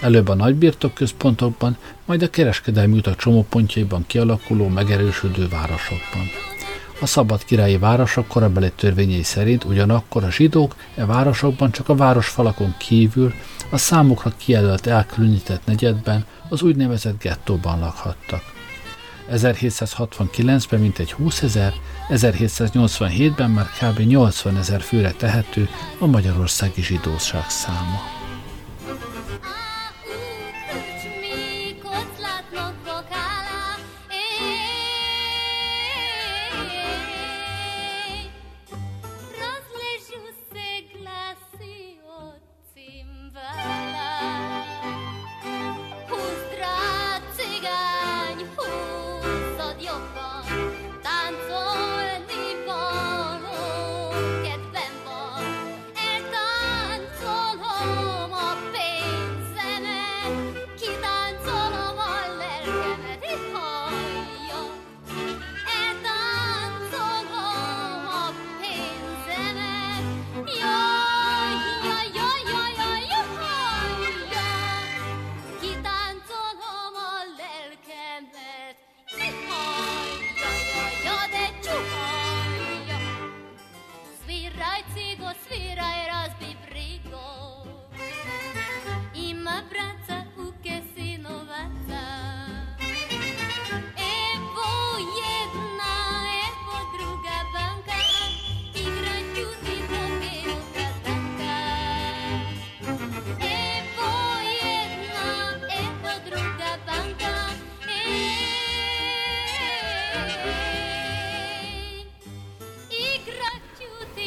Előbb 0.00 0.28
a 0.28 0.34
nagybirtok 0.34 0.94
központokban, 0.94 1.76
majd 2.04 2.22
a 2.22 2.30
kereskedelmi 2.30 2.96
utak 2.96 3.16
csomópontjaiban 3.16 4.04
kialakuló, 4.06 4.68
megerősödő 4.68 5.48
városokban. 5.48 6.26
A 7.00 7.06
szabad 7.06 7.44
királyi 7.44 7.78
városok 7.78 8.26
korabeli 8.26 8.72
törvényei 8.76 9.22
szerint 9.22 9.64
ugyanakkor 9.64 10.24
a 10.24 10.30
zsidók 10.30 10.76
e 10.94 11.04
városokban 11.04 11.70
csak 11.70 11.88
a 11.88 11.94
városfalakon 11.94 12.74
kívül 12.78 13.32
a 13.70 13.76
számukra 13.76 14.32
kijelölt 14.36 14.86
elkülönített 14.86 15.64
negyedben, 15.64 16.24
az 16.48 16.62
úgynevezett 16.62 17.22
gettóban 17.22 17.78
lakhattak. 17.78 18.42
1769-ben 19.32 20.80
mintegy 20.80 21.12
20 21.12 21.42
ezer, 21.42 21.72
1787-ben 22.08 23.50
már 23.50 23.66
kb. 23.80 23.98
80 23.98 24.56
ezer 24.56 24.80
főre 24.80 25.10
tehető 25.10 25.68
a 25.98 26.06
magyarországi 26.06 26.82
zsidóság 26.82 27.48
száma. 27.48 28.15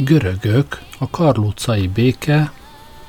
Görögök 0.10 0.82
a 1.00 1.10
Karlócai 1.10 1.88
béke 1.88 2.52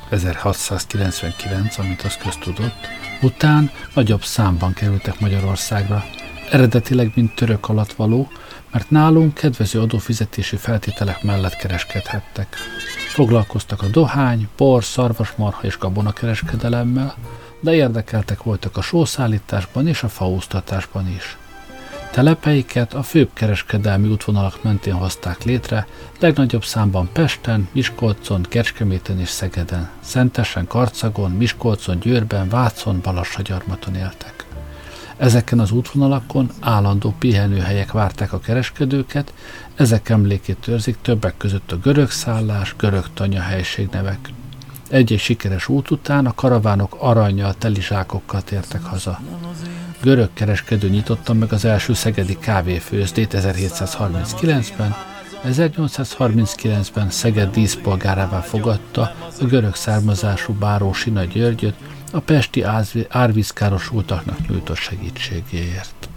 1699, 0.08 1.78
amit 1.78 2.02
az 2.02 2.16
köztudott, 2.16 2.86
után 3.22 3.70
nagyobb 3.94 4.22
számban 4.22 4.72
kerültek 4.72 5.20
Magyarországra, 5.20 6.04
eredetileg 6.50 7.12
mint 7.14 7.34
török 7.34 7.68
alatt 7.68 7.92
való, 7.92 8.28
mert 8.72 8.90
nálunk 8.90 9.34
kedvező 9.34 9.80
adófizetési 9.80 10.56
feltételek 10.56 11.22
mellett 11.22 11.56
kereskedhettek. 11.56 12.56
Foglalkoztak 13.08 13.82
a 13.82 13.88
dohány, 13.88 14.48
por, 14.56 14.84
szarvasmarha 14.84 15.60
és 15.62 15.78
gabonakereskedelemmel, 15.78 17.14
de 17.60 17.74
érdekeltek 17.74 18.42
voltak 18.42 18.76
a 18.76 18.82
sószállításban 18.82 19.86
és 19.86 20.02
a 20.02 20.08
faúztatásban 20.08 21.08
is. 21.08 21.38
Telepeiket 22.10 22.94
a 22.94 23.02
főbb 23.02 23.30
kereskedelmi 23.32 24.08
útvonalak 24.08 24.62
mentén 24.62 24.94
hozták 24.94 25.44
létre, 25.44 25.86
legnagyobb 26.18 26.64
számban 26.64 27.08
Pesten, 27.12 27.68
Miskolcon, 27.72 28.46
Kecskeméten 28.48 29.20
és 29.20 29.28
Szegeden, 29.28 29.90
Szentesen, 30.00 30.66
Karcagon, 30.66 31.30
Miskolcon, 31.30 31.98
Győrben, 31.98 32.48
Vácon, 32.48 33.00
Balassagyarmaton 33.02 33.94
éltek. 33.94 34.46
Ezeken 35.16 35.58
az 35.58 35.70
útvonalakon 35.70 36.50
állandó 36.60 37.14
pihenőhelyek 37.18 37.92
várták 37.92 38.32
a 38.32 38.40
kereskedőket, 38.40 39.32
ezek 39.74 40.08
emlékét 40.08 40.68
őrzik 40.68 40.96
többek 41.02 41.36
között 41.36 41.72
a 41.72 41.78
görög 41.78 42.10
szállás, 42.10 42.74
görög 42.78 43.04
tanya 43.14 43.40
helységnevek. 43.40 44.30
Egy-egy 44.90 45.18
sikeres 45.20 45.68
út 45.68 45.90
után 45.90 46.26
a 46.26 46.34
karavánok 46.34 46.96
aranyjal, 46.98 47.54
telizsákokkal 47.54 48.42
tértek 48.42 48.82
haza. 48.82 49.20
Görög 50.02 50.28
kereskedő 50.32 50.88
nyitotta 50.88 51.32
meg 51.32 51.52
az 51.52 51.64
első 51.64 51.94
szegedi 51.94 52.38
kávéfőzdét 52.38 53.34
1739-ben, 53.36 54.94
1839-ben 55.44 57.10
Szeged 57.10 57.50
díszpolgárává 57.50 58.40
fogadta 58.40 59.14
a 59.40 59.44
görög 59.44 59.74
származású 59.74 60.52
báró 60.52 60.92
Sina 60.92 61.24
Györgyöt 61.24 61.74
a 62.12 62.20
pesti 62.20 62.64
árvízkárosultaknak 63.08 64.48
nyújtott 64.48 64.76
segítségéért. 64.76 66.08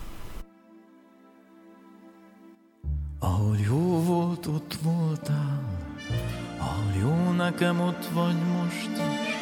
Ahol 3.19 3.57
jó 3.65 4.03
volt, 4.03 4.45
ott 4.45 4.77
voltál, 4.81 5.52
nekem, 7.43 7.79
ott 7.79 8.05
vagy 8.13 8.35
most 8.57 8.89
is, 8.91 9.37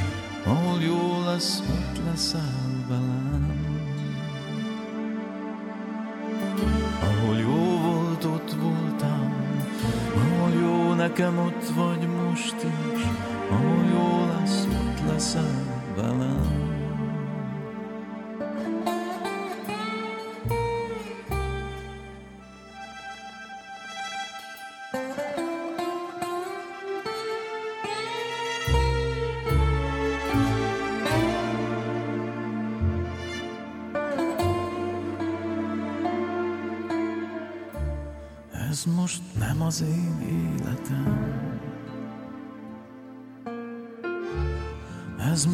ahol 0.46 0.82
jó 0.82 1.24
lesz, 1.26 1.60
ott 1.60 2.06
leszel 2.06 2.86
velem. 2.88 3.52
Ahol 7.00 7.38
jó 7.38 7.80
volt, 7.82 8.24
ott 8.24 8.54
voltam, 8.62 9.34
ahol 10.16 10.52
jó 10.62 10.94
nekem, 10.94 11.38
ott 11.38 11.68
vagy 11.76 12.08
most 12.08 12.56
is, 12.56 13.02
ahol 13.50 13.86
jó 13.94 14.26
lesz, 14.26 14.66
ott 14.66 15.12
leszel 15.12 15.84
velem. 15.96 16.71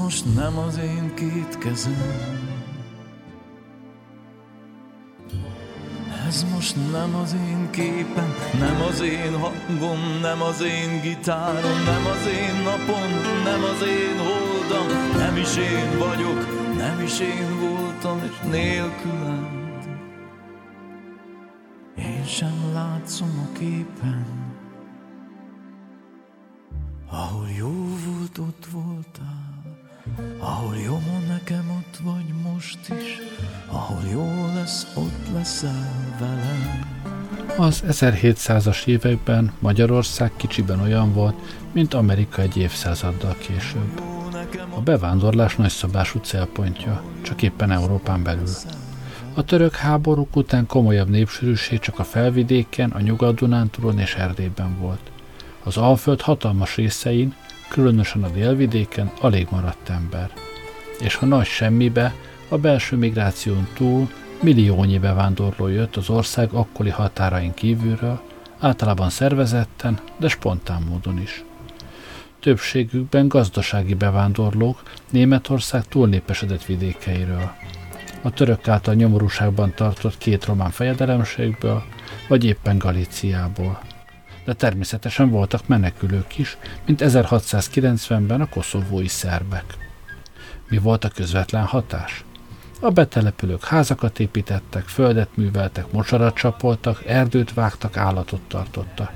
Most 0.08 0.36
nem 0.36 0.58
az 0.58 0.78
én 0.78 1.14
két 1.14 1.58
kezem. 1.58 1.94
Ez 6.28 6.46
most 6.54 6.76
nem 6.92 7.16
az 7.16 7.36
én 7.50 7.70
képem, 7.72 8.34
nem 8.60 8.82
az 8.82 9.02
én 9.02 9.38
hangom, 9.40 10.00
nem 10.22 10.42
az 10.42 10.62
én 10.62 11.02
gitárom, 11.02 11.84
nem 11.86 12.06
az 12.06 12.28
én 12.28 12.64
napom, 12.64 13.10
nem 13.44 13.64
az 13.64 13.82
én 13.88 14.18
holdam, 14.18 15.18
nem 15.18 15.38
is 15.38 15.58
én 15.58 15.98
vagyok, 15.98 16.46
nem 16.78 17.02
is 17.02 17.20
én 17.20 17.60
voltam, 17.60 18.22
és 18.24 18.50
nélkülem 18.50 19.56
sem 22.26 22.74
látszom 22.74 23.48
a 23.50 23.58
képen, 23.58 24.26
ahol 27.10 27.50
jó 27.58 27.98
volt, 28.06 28.38
ott 28.38 28.66
voltál, 28.72 29.47
ahol 30.40 30.76
jó 30.76 31.02
nekem, 31.28 31.70
ott 31.78 31.98
vagy 32.04 32.52
most 32.52 32.80
is, 32.90 33.18
ahol 33.68 34.02
jó 34.12 34.46
lesz, 34.56 34.88
ott 34.96 35.34
leszel 35.34 36.16
velem. 36.20 36.96
Az 37.58 37.84
1700-as 37.88 38.86
években 38.86 39.52
Magyarország 39.60 40.32
kicsiben 40.36 40.80
olyan 40.80 41.14
volt, 41.14 41.36
mint 41.72 41.94
Amerika 41.94 42.42
egy 42.42 42.58
évszázaddal 42.58 43.36
később. 43.38 44.02
A 44.76 44.82
bevándorlás 44.82 45.56
nagyszabású 45.56 46.20
célpontja, 46.20 47.04
csak 47.22 47.42
éppen 47.42 47.72
Európán 47.72 48.24
belül. 48.24 48.48
A 49.34 49.44
török 49.44 49.76
háborúk 49.76 50.36
után 50.36 50.66
komolyabb 50.66 51.10
népsűrűség 51.10 51.80
csak 51.80 52.00
a 52.00 52.04
felvidéken, 52.04 52.90
a 52.90 53.00
Nyugat-Dunántúlon 53.00 54.00
és 54.00 54.16
Erdélyben 54.16 54.78
volt. 54.80 55.12
Az 55.64 55.78
Alföld 55.78 56.22
hatalmas 56.22 56.76
részein, 56.76 57.36
különösen 57.70 58.24
a 58.24 58.30
délvidéken 58.30 59.12
alig 59.22 59.48
maradt 59.50 59.90
ember. 59.90 60.32
És 61.00 61.16
ha 61.16 61.26
nagy 61.26 61.46
semmibe, 61.46 62.14
a 62.50 62.58
belső 62.58 62.96
migráción 62.96 63.68
túl 63.74 64.10
milliónyi 64.42 65.00
bevándorló 65.00 65.68
jött 65.68 65.96
az 65.96 66.10
ország 66.10 66.54
akkori 66.54 66.90
határain 66.90 67.54
kívülről, 67.54 68.22
általában 68.60 69.10
szervezetten, 69.10 70.00
de 70.18 70.28
spontán 70.28 70.82
módon 70.82 71.22
is. 71.22 71.44
Többségükben 72.40 73.28
gazdasági 73.28 73.94
bevándorlók 73.94 74.84
Németország 75.10 75.86
túlnépesedett 75.86 76.66
vidékeiről. 76.66 77.52
A 78.22 78.30
török 78.30 78.68
által 78.68 78.94
nyomorúságban 78.94 79.74
tartott 79.76 80.18
két 80.18 80.46
román 80.46 80.70
fejedelemségből, 80.70 81.84
vagy 82.28 82.46
éppen 82.46 82.78
Galíciából. 82.78 83.80
De 84.48 84.54
természetesen 84.54 85.30
voltak 85.30 85.68
menekülők 85.68 86.38
is, 86.38 86.58
mint 86.86 87.02
1690-ben 87.04 88.42
a 88.42 88.50
koszovói 88.50 89.08
szerbek. 89.08 89.64
Mi 90.68 90.78
volt 90.78 91.04
a 91.04 91.10
közvetlen 91.10 91.64
hatás? 91.64 92.24
A 92.80 92.90
betelepülők 92.90 93.64
házakat 93.64 94.20
építettek, 94.20 94.84
földet 94.84 95.30
műveltek, 95.38 95.92
mocsarat 95.92 96.36
csapoltak, 96.36 97.06
erdőt 97.06 97.54
vágtak, 97.54 97.98
állatot 97.98 98.42
tartottak. 98.48 99.12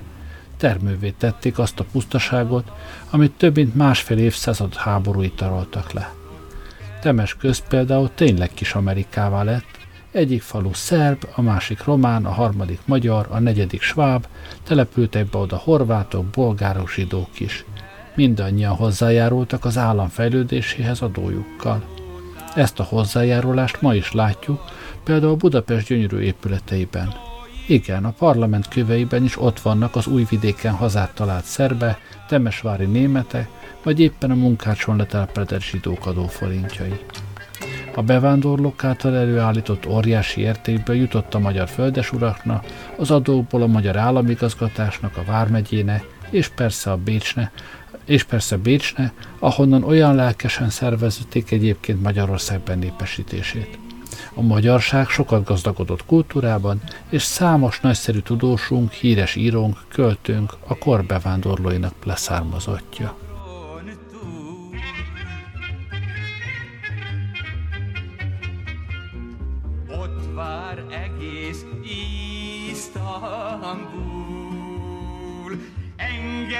Termővé 0.57 1.09
tették 1.09 1.59
azt 1.59 1.79
a 1.79 1.85
pusztaságot, 1.91 2.71
amit 3.09 3.37
több 3.37 3.55
mint 3.55 3.75
másfél 3.75 4.17
évszázad 4.17 4.75
háborúi 4.75 5.31
taroltak 5.31 5.91
le. 5.91 6.13
Temes 7.01 7.35
köz 7.35 7.63
például 7.69 8.11
tényleg 8.15 8.49
kis 8.53 8.73
Amerikává 8.73 9.43
lett, 9.43 9.79
egyik 10.11 10.41
falu 10.41 10.73
szerb, 10.73 11.27
a 11.35 11.41
másik 11.41 11.83
román, 11.83 12.25
a 12.25 12.31
harmadik 12.31 12.79
magyar, 12.85 13.27
a 13.29 13.39
negyedik 13.39 13.81
sváb, 13.81 14.27
települtek 14.63 15.29
be 15.29 15.37
oda 15.37 15.57
horvátok, 15.57 16.25
bolgárok, 16.25 16.89
zsidók 16.89 17.39
is. 17.39 17.65
Mindannyian 18.15 18.75
hozzájárultak 18.75 19.65
az 19.65 19.77
állam 19.77 20.07
fejlődéséhez 20.07 21.01
adójukkal. 21.01 21.83
Ezt 22.55 22.79
a 22.79 22.83
hozzájárulást 22.83 23.81
ma 23.81 23.95
is 23.95 24.11
látjuk, 24.11 24.63
például 25.03 25.35
Budapest 25.35 25.87
gyönyörű 25.87 26.19
épületeiben. 26.19 27.13
Igen, 27.67 28.05
a 28.05 28.13
parlament 28.17 28.67
köveiben 28.67 29.23
is 29.23 29.41
ott 29.41 29.59
vannak 29.59 29.95
az 29.95 30.07
újvidéken 30.07 30.73
hazát 30.73 31.13
talált 31.13 31.43
szerbe, 31.43 31.99
temesvári 32.27 32.85
németek, 32.85 33.49
vagy 33.83 33.99
éppen 33.99 34.31
a 34.31 34.35
munkácson 34.35 34.97
letelepedett 34.97 35.61
zsidók 35.61 36.05
adóforintjai. 36.05 36.99
A 37.95 38.01
bevándorlók 38.01 38.83
által 38.83 39.15
előállított 39.15 39.85
óriási 39.85 40.41
értékből 40.41 40.95
jutott 40.95 41.33
a 41.33 41.39
magyar 41.39 41.69
földesuraknak, 41.69 42.65
az 42.97 43.11
adókból 43.11 43.61
a 43.61 43.67
magyar 43.67 43.97
államigazgatásnak, 43.97 45.17
a 45.17 45.23
Vármegyének, 45.23 46.05
és 46.29 46.47
persze 46.47 46.91
a 46.91 46.97
Bécsne, 46.97 47.51
és 48.05 48.23
persze 48.23 48.57
Bécsne, 48.57 49.13
ahonnan 49.39 49.83
olyan 49.83 50.15
lelkesen 50.15 50.69
szervezték 50.69 51.51
egyébként 51.51 52.01
Magyarország 52.01 52.59
benépesítését. 52.59 53.79
A 54.33 54.41
magyarság 54.41 55.07
sokat 55.07 55.43
gazdagodott 55.43 56.05
kultúrában, 56.05 56.81
és 57.09 57.21
számos 57.21 57.79
nagyszerű 57.79 58.19
tudósunk, 58.19 58.91
híres 58.91 59.35
írónk, 59.35 59.77
költőnk 59.87 60.53
a 60.67 60.77
kor 60.77 61.03
bevándorlóinak 61.03 61.93
leszármazottja. 62.05 63.30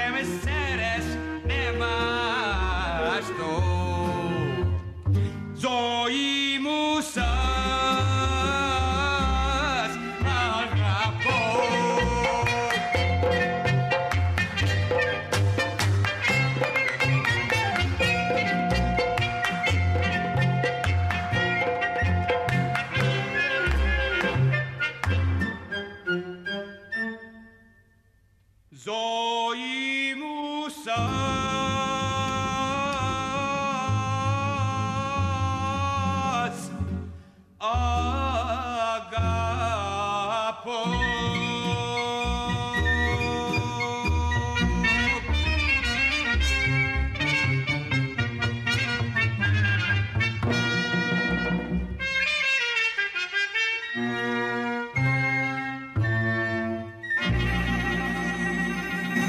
Miami 0.02 0.41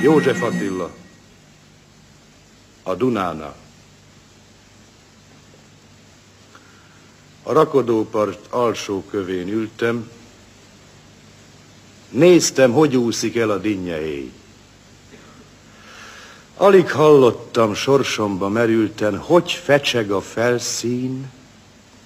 József 0.04 0.42
Attila, 0.42 0.92
a 2.84 2.96
Dunánál. 2.96 3.56
A 7.44 7.52
rakodópart 7.52 8.48
alsó 8.50 9.04
kövén 9.10 9.48
ültem, 9.48 10.12
néztem, 12.10 12.72
hogy 12.72 12.96
úszik 12.96 13.36
el 13.36 13.50
a 13.50 13.58
dinnyehéj. 13.58 14.32
Alig 16.58 16.92
hallottam, 16.92 17.74
sorsomba 17.74 18.50
merülten, 18.50 19.18
hogy 19.18 19.52
fecseg 19.52 20.12
a 20.12 20.22
felszín, 20.22 21.32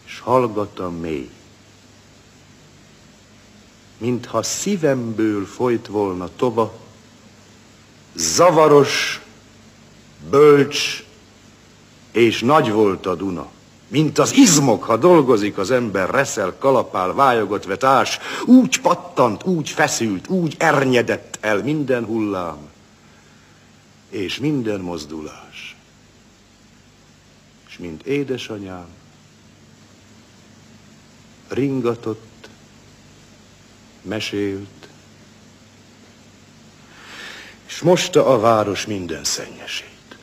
s 0.06 0.20
hallgat 0.20 0.80
a 0.80 0.90
mély. 0.90 1.30
Mintha 3.98 4.44
szívemből 4.44 5.46
folyt 5.46 5.88
volna 5.88 6.30
tova, 6.36 6.86
zavaros, 8.18 9.22
bölcs 10.30 11.04
és 12.12 12.42
nagy 12.42 12.72
volt 12.72 13.06
a 13.06 13.16
Duna. 13.16 13.48
Mint 13.88 14.18
az 14.20 14.34
izmok, 14.36 14.84
ha 14.84 14.98
dolgozik 14.98 15.58
az 15.58 15.72
ember, 15.72 16.10
reszel, 16.10 16.58
kalapál, 16.58 17.14
vájogot 17.14 17.66
vet 17.66 17.84
ás, 17.84 18.20
úgy 18.46 18.82
pattant, 18.82 19.44
úgy 19.44 19.70
feszült, 19.70 20.28
úgy 20.28 20.56
ernyedett 20.58 21.38
el 21.42 21.64
minden 21.64 22.06
hullám, 22.06 22.58
és 24.10 24.38
minden 24.38 24.80
mozdulás. 24.80 25.76
És 27.68 27.78
mint 27.78 28.06
édesanyám, 28.06 28.88
ringatott, 31.48 32.50
mesélt, 34.02 34.77
és 37.68 37.80
mosta 37.80 38.26
a 38.26 38.40
város 38.40 38.86
minden 38.86 39.24
szennyesét. 39.24 40.18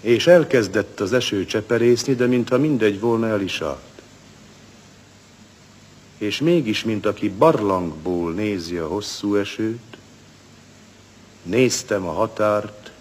És 0.00 0.26
elkezdett 0.26 1.00
az 1.00 1.12
eső 1.12 1.44
cseperészni, 1.44 2.14
de 2.14 2.26
mintha 2.26 2.58
mindegy 2.58 3.00
volna 3.00 3.28
el 3.28 3.40
is 3.40 3.60
állt. 3.60 4.02
És 6.18 6.38
mégis, 6.38 6.84
mint 6.84 7.06
aki 7.06 7.28
barlangból 7.28 8.32
nézi 8.32 8.76
a 8.76 8.86
hosszú 8.86 9.34
esőt, 9.34 9.96
néztem 11.42 12.06
a 12.06 12.12
határt, 12.12 12.92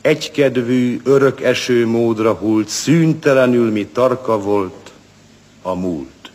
egykedvű, 0.00 1.00
örök 1.04 1.40
eső 1.40 1.86
módra 1.86 2.34
hult, 2.34 2.68
szüntelenül 2.68 3.70
mi 3.70 3.86
tarka 3.86 4.38
volt 4.38 4.92
a 5.62 5.74
múlt. 5.74 6.30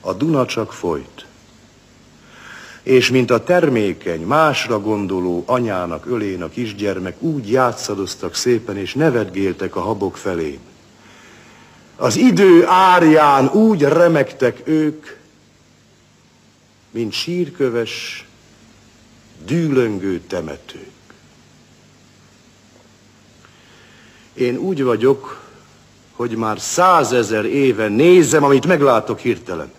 A 0.00 0.12
Duna 0.12 0.46
csak 0.46 0.72
folyt. 0.72 1.27
És 2.88 3.10
mint 3.10 3.30
a 3.30 3.44
termékeny, 3.44 4.22
másra 4.22 4.80
gondoló 4.80 5.42
anyának 5.46 6.06
ölén 6.06 6.42
a 6.42 6.48
kisgyermek, 6.48 7.22
úgy 7.22 7.50
játszadoztak 7.50 8.34
szépen, 8.34 8.76
és 8.76 8.94
nevetgéltek 8.94 9.76
a 9.76 9.80
habok 9.80 10.16
felé. 10.16 10.58
Az 11.96 12.16
idő 12.16 12.66
árján 12.66 13.48
úgy 13.48 13.82
remektek 13.82 14.60
ők, 14.64 15.06
mint 16.90 17.12
sírköves, 17.12 18.26
dűlöngő 19.46 20.20
temetők. 20.20 21.14
Én 24.34 24.56
úgy 24.56 24.82
vagyok, 24.82 25.40
hogy 26.12 26.36
már 26.36 26.60
százezer 26.60 27.44
éve 27.44 27.88
nézem, 27.88 28.44
amit 28.44 28.66
meglátok 28.66 29.18
hirtelen. 29.18 29.72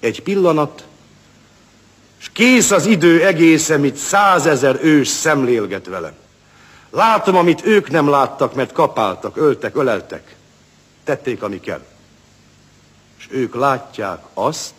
Egy 0.00 0.22
pillanat, 0.22 0.86
és 2.26 2.32
kész 2.32 2.70
az 2.70 2.86
idő 2.86 3.26
egész, 3.26 3.68
amit 3.68 3.96
százezer 3.96 4.78
ős 4.82 5.08
szemlélget 5.08 5.86
velem. 5.86 6.14
Látom, 6.90 7.36
amit 7.36 7.66
ők 7.66 7.90
nem 7.90 8.08
láttak, 8.08 8.54
mert 8.54 8.72
kapáltak, 8.72 9.36
öltek, 9.36 9.76
öleltek. 9.76 10.36
Tették, 11.04 11.42
ami 11.42 11.60
kell. 11.60 11.84
És 13.18 13.26
ők 13.30 13.54
látják 13.54 14.24
azt, 14.34 14.74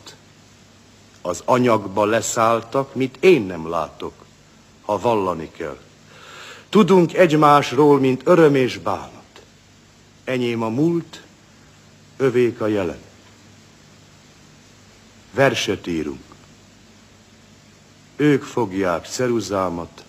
az 1.21 1.41
anyagba 1.45 2.05
leszálltak, 2.05 2.95
mit 2.95 3.17
én 3.19 3.41
nem 3.41 3.69
látok, 3.69 4.13
ha 4.85 4.99
vallani 4.99 5.51
kell. 5.57 5.77
Tudunk 6.69 7.13
egymásról, 7.13 7.99
mint 7.99 8.21
öröm 8.25 8.55
és 8.55 8.77
bánat. 8.77 9.41
Enyém 10.23 10.61
a 10.61 10.69
múlt, 10.69 11.21
övék 12.17 12.61
a 12.61 12.67
jelen. 12.67 12.99
Verset 15.33 15.87
írunk. 15.87 16.26
Ők 18.17 18.43
fogják 18.43 19.05
ceruzámat, 19.05 20.03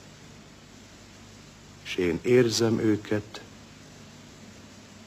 és 1.85 1.97
én 1.97 2.19
érzem 2.23 2.79
őket, 2.79 3.41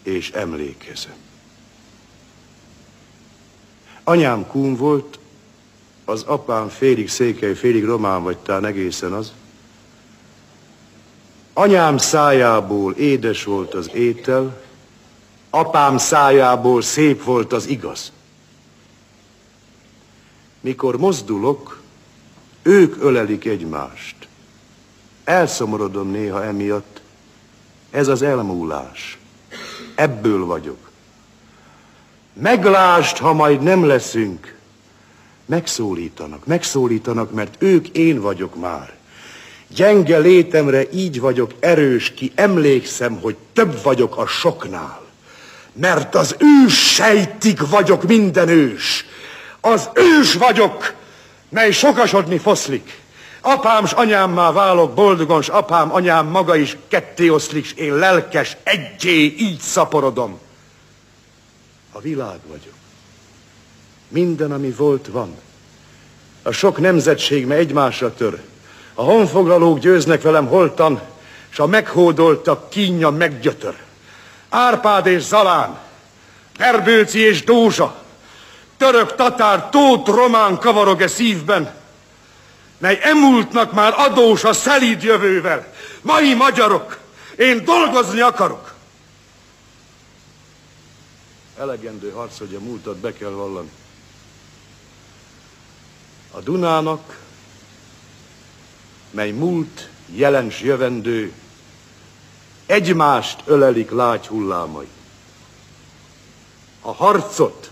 és 0.04 0.32
emlékezem. 0.32 1.16
Anyám 4.04 4.48
kún 4.48 4.76
volt, 4.76 5.20
az 6.06 6.24
apám 6.24 6.70
félig 6.70 7.10
székely, 7.10 7.54
félig 7.54 7.86
román 7.86 8.24
vagy 8.24 8.38
tán 8.38 8.66
egészen 8.66 9.14
az. 9.14 9.32
Anyám 11.54 11.98
szájából 11.98 12.94
édes 12.94 13.44
volt 13.44 13.74
az 13.74 13.90
étel, 13.94 14.62
apám 15.50 15.98
szájából 15.98 16.82
szép 16.82 17.24
volt 17.24 17.54
az 17.54 17.68
igaz. 17.68 18.12
Mikor 20.62 20.98
mozdulok, 20.98 21.81
ők 22.62 23.04
ölelik 23.04 23.46
egymást. 23.46 24.16
Elszomorodom 25.24 26.12
néha 26.12 26.44
emiatt. 26.44 27.02
Ez 27.92 28.08
az 28.08 28.22
elmúlás. 28.22 29.18
Ebből 29.96 30.46
vagyok. 30.46 30.90
Meglást, 32.34 33.18
ha 33.18 33.34
majd 33.34 33.62
nem 33.62 33.86
leszünk, 33.86 34.60
Megszólítanak, 35.52 36.46
megszólítanak, 36.46 37.32
mert 37.32 37.56
ők 37.60 37.88
én 37.88 38.22
vagyok 38.22 38.60
már. 38.60 38.94
Gyenge 39.68 40.18
létemre 40.18 40.84
így 40.92 41.20
vagyok 41.20 41.52
erős, 41.60 42.14
ki 42.14 42.32
emlékszem, 42.36 43.20
hogy 43.22 43.36
több 43.54 43.82
vagyok 43.84 44.18
a 44.18 44.28
soknál. 44.28 45.02
Mert 45.74 46.16
az 46.16 46.36
ős 46.40 46.94
sejtik 46.94 47.70
vagyok 47.70 48.04
minden 48.04 48.50
ős. 48.50 49.06
Az 49.62 49.90
ős 49.94 50.34
vagyok, 50.34 50.94
mely 51.52 51.72
sokasodni 51.72 52.38
foszlik. 52.38 53.00
Apám 53.42 53.86
s 53.86 53.92
anyám 53.92 54.32
már 54.32 54.54
válok 54.54 54.94
boldogon, 54.94 55.42
s 55.42 55.50
apám, 55.50 55.94
anyám 55.94 56.28
maga 56.28 56.56
is 56.56 56.78
ketté 56.88 57.30
oszlik, 57.30 57.66
s 57.66 57.74
én 57.74 57.96
lelkes, 57.96 58.58
egyé 58.64 59.24
így 59.24 59.60
szaporodom. 59.60 60.40
A 61.92 62.00
világ 62.00 62.40
vagyok. 62.48 62.74
Minden, 64.08 64.52
ami 64.52 64.72
volt, 64.72 65.08
van. 65.08 65.36
A 66.44 66.52
sok 66.52 66.80
nemzetség 66.80 67.46
me 67.46 67.56
egymásra 67.56 68.14
tör. 68.14 68.42
A 68.94 69.02
honfoglalók 69.02 69.80
győznek 69.80 70.22
velem 70.22 70.48
holtan, 70.48 71.02
s 71.50 71.60
a 71.60 71.68
meghódoltak 71.68 72.70
kínja 72.70 73.10
meggyötör. 73.10 73.76
Árpád 74.50 75.06
és 75.06 75.22
Zalán, 75.22 75.80
Terbőci 76.58 77.20
és 77.20 77.44
Dózsa, 77.44 77.96
török, 78.82 79.16
tatár, 79.16 79.70
tót, 79.70 80.08
román 80.08 80.58
kavarog-e 80.58 81.08
szívben, 81.08 81.74
mely 82.78 83.00
emultnak 83.02 83.74
már 83.74 83.94
adós 83.98 84.44
a 84.44 84.54
szelíd 84.54 85.04
jövővel. 85.04 85.74
Mai 86.02 86.34
magyarok, 86.34 87.00
én 87.38 87.64
dolgozni 87.64 88.20
akarok. 88.20 88.74
Elegendő 91.58 92.12
harc, 92.12 92.38
hogy 92.38 92.56
a 92.56 92.60
múltat 92.60 92.98
be 92.98 93.14
kell 93.14 93.30
vallani. 93.30 93.72
A 96.32 96.40
Dunának, 96.40 97.20
mely 99.12 99.32
múlt, 99.32 99.90
jelens 100.06 100.62
jövendő, 100.62 101.34
egymást 102.66 103.42
ölelik 103.46 103.92
lágy 103.92 104.28
hullámai. 104.28 104.88
A 106.82 106.94
harcot, 106.94 107.71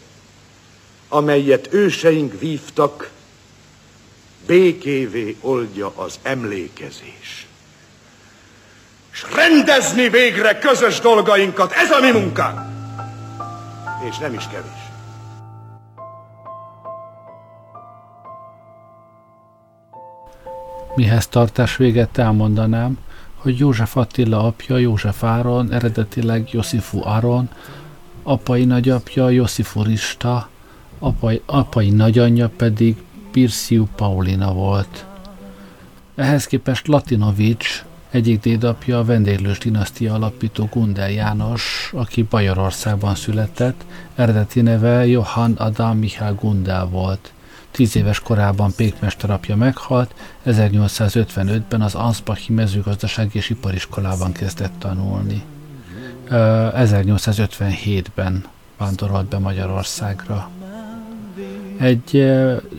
amelyet 1.10 1.74
őseink 1.74 2.40
vívtak, 2.40 3.10
békévé 4.46 5.36
oldja 5.42 5.92
az 5.96 6.20
emlékezés. 6.22 7.48
És 9.12 9.26
rendezni 9.36 10.10
végre 10.10 10.58
közös 10.58 11.00
dolgainkat, 11.00 11.72
ez 11.72 11.92
a 11.92 12.00
mi 12.00 12.12
munkánk. 12.12 12.60
És 14.10 14.18
nem 14.18 14.34
is 14.34 14.48
kevés. 14.52 14.88
Mihez 20.96 21.28
tartás 21.28 21.78
véget 21.78 22.18
elmondanám, 22.18 22.98
hogy 23.36 23.58
József 23.58 23.98
Attila 23.98 24.44
apja 24.44 24.78
József 24.78 25.24
Áron, 25.24 25.72
eredetileg 25.72 26.52
Joszifu 26.52 27.08
Áron, 27.08 27.50
apai 28.24 28.66
nagyapja 28.66 29.30
Joszifu 29.30 29.84
Rista, 29.84 30.50
apai, 31.00 31.42
apai 31.46 31.90
nagyanyja 31.90 32.50
pedig 32.50 33.04
Pirsiu 33.32 33.88
Paulina 33.96 34.54
volt. 34.54 35.06
Ehhez 36.16 36.46
képest 36.46 36.88
Latinovics, 36.88 37.86
egyik 38.10 38.40
dédapja 38.40 39.00
a 39.00 39.04
vendéglős 39.04 39.58
dinasztia 39.58 40.14
alapító 40.14 40.70
Gundel 40.72 41.12
János, 41.12 41.92
aki 41.96 42.24
Bajorországban 42.24 43.16
született, 43.16 43.86
eredeti 44.16 44.62
neve 44.62 45.08
Johann 45.08 45.56
Adam 45.56 45.98
Michael 45.98 46.34
Gundel 46.34 46.86
volt. 46.86 47.32
Tíz 47.72 47.96
éves 47.96 48.20
korában 48.20 48.74
pékmester 48.76 49.30
apja 49.30 49.56
meghalt, 49.56 50.16
1855-ben 50.46 51.82
az 51.82 51.96
Ansbachi 51.96 52.54
mezőgazdasági 52.54 53.38
és 53.38 53.50
ipariskolában 53.50 54.32
kezdett 54.32 54.74
tanulni. 54.80 55.44
1857-ben 56.30 58.46
vándorolt 58.78 59.26
be 59.26 59.38
Magyarországra. 59.38 60.50
Egy 61.80 62.16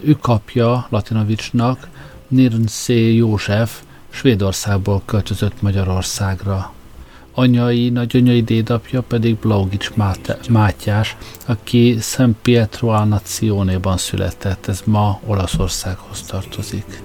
ükapja 0.05 0.87
Latinovicsnak, 0.89 1.89
Nirnszé 2.29 3.15
József 3.15 3.83
Svédországból 4.11 5.03
költözött 5.05 5.63
Magyarországra. 5.63 6.73
Anyai, 7.35 7.89
nagyanyai 7.89 8.43
dédapja 8.43 9.03
pedig 9.03 9.37
Blaugics 9.37 9.91
Mátyás, 10.49 11.17
aki 11.47 11.97
Szent 12.01 12.37
Pietro 12.43 12.89
a 12.89 13.05
Nazione-ban 13.05 13.97
született, 13.97 14.67
ez 14.67 14.83
ma 14.85 15.21
Olaszországhoz 15.27 16.23
tartozik. 16.23 17.03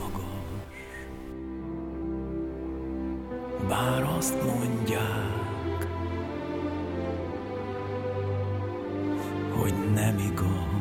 Bár 3.70 4.10
azt 4.18 4.36
mondják, 4.43 5.88
hogy 9.58 9.74
nem 9.93 10.18
igaz, 10.32 10.75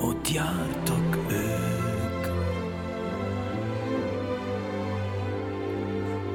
ott 0.00 0.30
jártak 0.30 1.16
ők. 1.30 1.78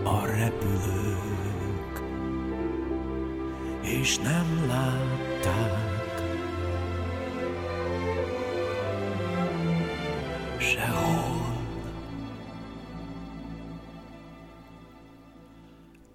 a 0.03 0.26
repülők, 0.26 2.01
és 3.82 4.18
nem 4.18 4.66
látták 4.68 5.84
sehol. 10.57 11.41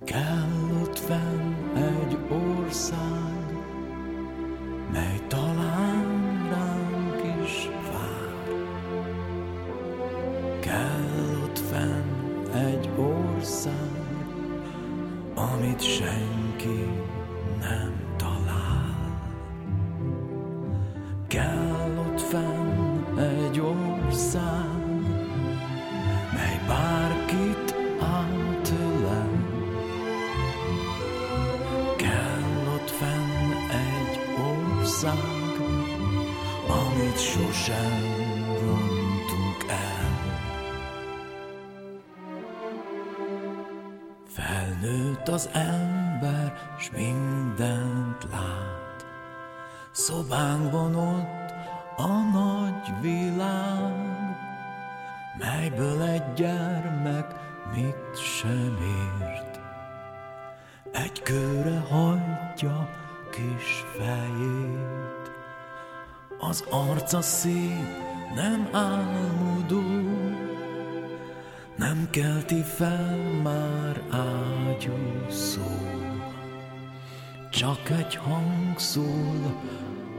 Kell 0.05 0.58
amit 36.69 37.19
sosem 37.19 38.03
rontunk 38.61 39.65
el. 39.69 39.99
Felnőtt 44.27 45.29
az 45.29 45.49
ember, 45.53 46.75
s 46.79 46.91
mindent 46.91 48.27
lát. 48.31 49.07
Szobánkban 49.91 50.95
ott 50.95 51.53
a 51.97 52.09
nagy 52.33 53.01
világ, 53.01 53.95
melyből 55.39 56.03
egy 56.03 56.33
gyermek 56.35 57.35
mit 57.75 58.19
sem 58.19 58.79
ért. 58.83 59.61
Egy 60.93 61.23
körre 61.23 61.79
hagyja 61.91 62.89
kis 63.31 63.85
fejét, 63.97 65.18
az 66.39 66.65
arca 66.71 67.21
szép, 67.21 68.07
nem 68.35 68.69
álmodó, 68.73 69.83
nem 71.77 72.09
kelti 72.11 72.63
fel 72.63 73.17
már 73.43 74.03
ágyú 74.11 75.27
szó. 75.29 75.99
Csak 77.51 77.91
egy 77.91 78.15
hang 78.15 78.79
szól, 78.79 79.63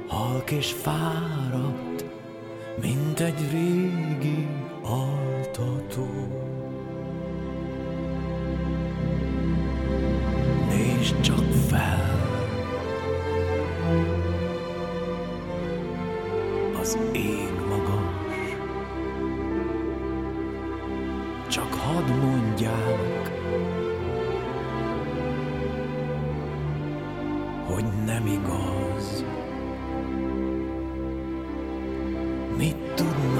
halk 0.07 0.51
és 0.51 0.72
fáradt, 0.72 2.05
mint 2.82 3.20
egy 3.20 3.51
régi 3.51 4.47
altató. 4.84 6.07
Nézd 10.70 11.22
csak 11.22 11.51
fel, 11.67 12.18
az 16.89 16.97
ég 17.11 17.51
magas, 17.67 18.55
csak 21.47 21.73
hadd 21.73 22.11
mondják, 22.11 23.31
hogy 27.65 27.85
nem 28.05 28.25
igaz. 28.25 29.25
Mit 32.57 32.77
tudnak 32.95 33.38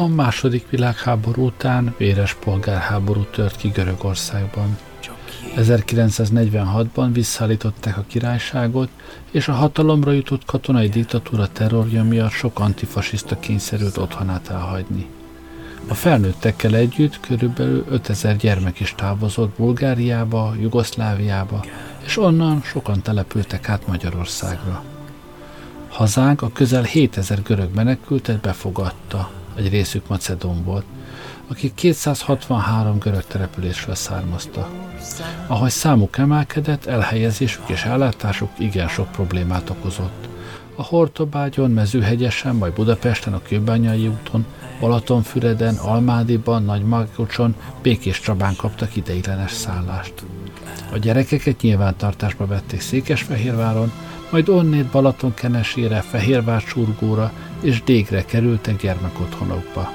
A 0.00 0.06
második 0.06 0.70
világháború 0.70 1.44
után 1.44 1.94
véres 1.98 2.34
polgárháború 2.34 3.22
tört 3.24 3.56
ki 3.56 3.68
Görögországban. 3.68 4.78
csak 5.00 5.16
jég. 5.42 5.66
1946-ban 5.66 7.08
visszaállították 7.12 7.96
a 7.96 8.04
királyságot, 8.06 8.88
és 9.30 9.48
a 9.48 9.52
hatalomra 9.52 10.12
jutott 10.12 10.44
katonai 10.44 10.88
diktatúra 10.88 11.48
terrorja 11.48 12.04
miatt 12.04 12.30
sok 12.30 12.58
antifasiszta 12.58 13.38
kényszerült 13.38 13.96
otthonát 13.96 14.48
elhagyni. 14.48 15.06
A 15.88 15.94
felnőttekkel 15.94 16.74
együtt 16.74 17.20
körülbelül 17.20 17.84
5000 17.88 18.36
gyermek 18.36 18.80
is 18.80 18.94
távozott 18.96 19.56
Bulgáriába, 19.56 20.54
Jugoszláviába, 20.60 21.64
és 22.04 22.18
onnan 22.18 22.62
sokan 22.62 23.02
települtek 23.02 23.68
át 23.68 23.86
Magyarországra. 23.86 24.84
Hazánk 25.88 26.42
a 26.42 26.50
közel 26.52 26.82
7000 26.82 27.42
görög 27.42 27.74
menekültet 27.74 28.40
befogadta, 28.40 29.30
egy 29.60 29.70
részük 29.70 30.08
Macedón 30.08 30.64
volt, 30.64 30.84
akik 31.48 31.74
263 31.74 32.98
görög 32.98 33.24
településről 33.26 33.94
származtak. 33.94 34.68
Ahogy 35.46 35.70
számuk 35.70 36.18
emelkedett, 36.18 36.86
elhelyezésük 36.86 37.68
és 37.68 37.82
ellátásuk 37.82 38.50
igen 38.58 38.88
sok 38.88 39.10
problémát 39.10 39.70
okozott. 39.70 40.28
A 40.74 40.82
Hortobágyon, 40.82 41.70
Mezőhegyesen, 41.70 42.54
majd 42.54 42.72
Budapesten, 42.72 43.32
a 43.32 43.42
Kőbányai 43.42 44.06
úton, 44.06 44.46
Balatonfüreden, 44.80 45.74
Almádiban, 45.74 46.64
Nagymarkocson, 46.64 47.54
Békés 47.82 48.20
Csabán 48.20 48.56
kaptak 48.56 48.96
ideiglenes 48.96 49.52
szállást. 49.52 50.14
A 50.92 50.98
gyerekeket 50.98 51.60
nyilvántartásba 51.60 52.46
vették 52.46 52.80
Székesfehérváron, 52.80 53.92
majd 54.30 54.48
onnét 54.48 54.86
Balatonkenesére, 54.86 56.00
Fehérvár 56.00 56.62
Csurgóra 56.62 57.32
és 57.60 57.82
Dégre 57.82 58.24
kerültek 58.24 58.76
gyermekotthonokba. 58.80 59.92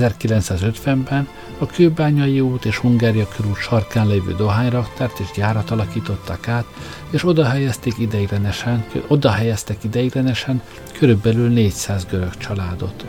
1950-ben 0.00 1.28
a 1.58 1.66
Kőbányai 1.66 2.40
út 2.40 2.64
és 2.64 2.76
Hungária 2.76 3.28
körút 3.36 3.56
sarkán 3.56 4.06
lévő 4.06 4.34
dohányraktárt 4.34 5.18
és 5.18 5.26
gyárat 5.34 5.70
alakították 5.70 6.48
át, 6.48 6.64
és 7.10 7.24
oda 7.24 7.44
helyezték 7.44 7.94
ideiglenesen, 7.98 8.84
oda 9.06 9.30
helyeztek 9.30 9.84
ideiglenesen 9.84 10.62
körülbelül 10.98 11.48
400 11.48 12.06
görög 12.10 12.36
családot. 12.36 13.04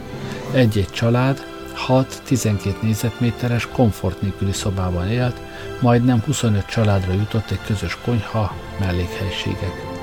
Egy-egy 0.54 0.90
család 0.90 1.46
6-12 1.88 2.82
négyzetméteres 2.82 3.68
komfort 3.68 4.22
nélküli 4.22 4.52
szobában 4.52 5.10
élt, 5.10 5.42
majdnem 5.82 6.22
25 6.26 6.66
családra 6.66 7.14
jutott 7.14 7.52
egy 7.52 7.62
közös 7.66 7.98
konyha, 8.04 8.56
mellékhelyiségek. 8.80 9.95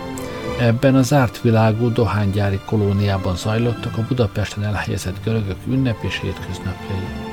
Ebben 0.58 0.94
a 0.94 1.02
zárt 1.02 1.40
világú 1.40 1.92
dohánygyári 1.92 2.60
kolóniában 2.64 3.36
zajlottak 3.36 3.96
a 3.98 4.04
Budapesten 4.08 4.64
elhelyezett 4.64 5.24
görögök 5.24 5.56
ünnep 5.66 6.02
és 6.02 6.20
hétköznapjai. 6.20 7.30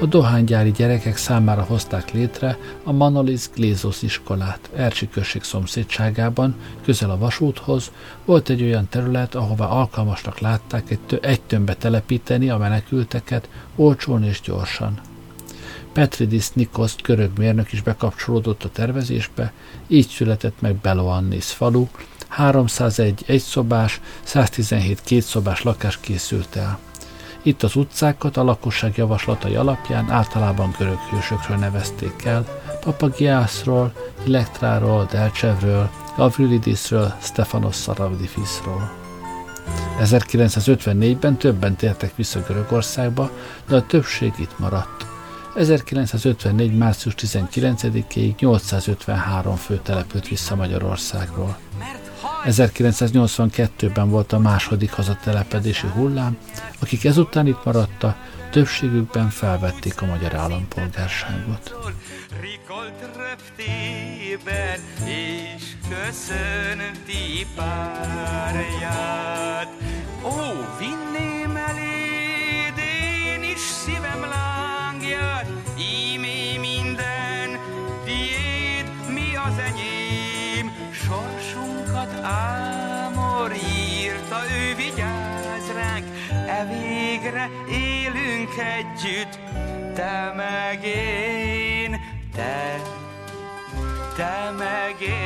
A 0.00 0.06
dohánygyári 0.06 0.70
gyerekek 0.70 1.16
számára 1.16 1.62
hozták 1.62 2.12
létre 2.12 2.58
a 2.84 2.92
Manolis 2.92 3.50
Glézos 3.54 4.02
iskolát. 4.02 4.70
Ercsi 4.74 5.08
község 5.08 5.42
szomszédságában, 5.42 6.56
közel 6.84 7.10
a 7.10 7.18
vasúthoz, 7.18 7.90
volt 8.24 8.48
egy 8.48 8.62
olyan 8.62 8.88
terület, 8.88 9.34
ahová 9.34 9.66
alkalmasnak 9.66 10.38
látták 10.38 10.90
egy, 10.90 11.18
egy 11.22 11.40
tömbbe 11.40 11.74
telepíteni 11.74 12.50
a 12.50 12.58
menekülteket, 12.58 13.48
olcsón 13.76 14.24
és 14.24 14.40
gyorsan. 14.40 15.00
Petridis 15.92 16.50
Nikoszt 16.50 17.02
görög 17.02 17.38
mérnök 17.38 17.72
is 17.72 17.82
bekapcsolódott 17.82 18.64
a 18.64 18.70
tervezésbe, 18.70 19.52
így 19.86 20.08
született 20.08 20.60
meg 20.60 20.74
Beloannis 20.74 21.46
falu, 21.46 21.86
301 22.32 23.24
egyszobás, 23.26 24.00
117 24.22 25.00
kétszobás 25.04 25.62
lakás 25.62 25.98
készült 26.00 26.56
el. 26.56 26.78
Itt 27.42 27.62
az 27.62 27.76
utcákat 27.76 28.36
a 28.36 28.44
lakosság 28.44 28.96
javaslatai 28.96 29.54
alapján 29.54 30.10
általában 30.10 30.74
görög 30.78 30.98
hősökről 31.10 31.56
nevezték 31.56 32.24
el, 32.24 32.44
Papagiászról, 32.80 33.92
Elektráról, 34.26 35.08
Delcsevről, 35.10 35.90
Gavrilidisről, 36.16 37.14
Stefanos 37.20 37.74
Szaravdifisról. 37.74 38.90
1954-ben 40.00 41.36
többen 41.36 41.76
tértek 41.76 42.16
vissza 42.16 42.40
Görögországba, 42.46 43.30
de 43.68 43.76
a 43.76 43.86
többség 43.86 44.32
itt 44.38 44.58
maradt. 44.58 45.06
1954. 45.54 46.76
március 46.76 47.14
19-ig 47.18 48.36
853 48.38 49.56
fő 49.56 49.80
települt 49.82 50.28
vissza 50.28 50.54
Magyarországról. 50.54 51.56
1982-ben 52.44 54.10
volt 54.10 54.32
a 54.32 54.38
második 54.38 54.90
hazatelepedési 54.92 55.86
hullám, 55.86 56.36
akik 56.80 57.04
ezután 57.04 57.46
itt 57.46 57.64
maradtak, 57.64 58.16
többségükben 58.50 59.28
felvették 59.30 60.02
a 60.02 60.06
magyar 60.06 60.34
állampolgárságot. 60.34 61.74
Rikolt 62.40 63.10
röptében 63.16 64.80
és 65.04 65.62
köszönti 65.88 67.46
párját. 67.56 68.92
Ó, 70.24 70.30
vinném 70.78 71.01
írta, 84.32 84.54
ő 84.54 84.74
vigyáz 84.74 85.72
ránk, 85.74 86.06
e 86.48 86.64
végre 86.64 87.50
élünk 87.68 88.50
együtt, 88.58 89.38
te 89.94 90.32
meg 90.36 90.84
én, 90.84 92.00
te, 92.34 92.80
te 94.16 94.50
meg 94.58 95.00
én. 95.00 95.22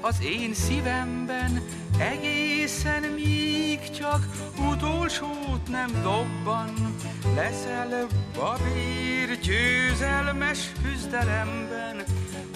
Az 0.00 0.22
én 0.22 0.54
szívemben, 0.54 1.62
egészen 1.98 3.02
míg 3.02 3.90
csak 3.90 4.26
utolsót 4.70 5.68
nem 5.68 5.90
dobban. 6.02 6.96
Leszel 7.34 8.06
babír 8.34 9.38
győzelmes 9.40 10.72
küzdelemben, 10.82 12.02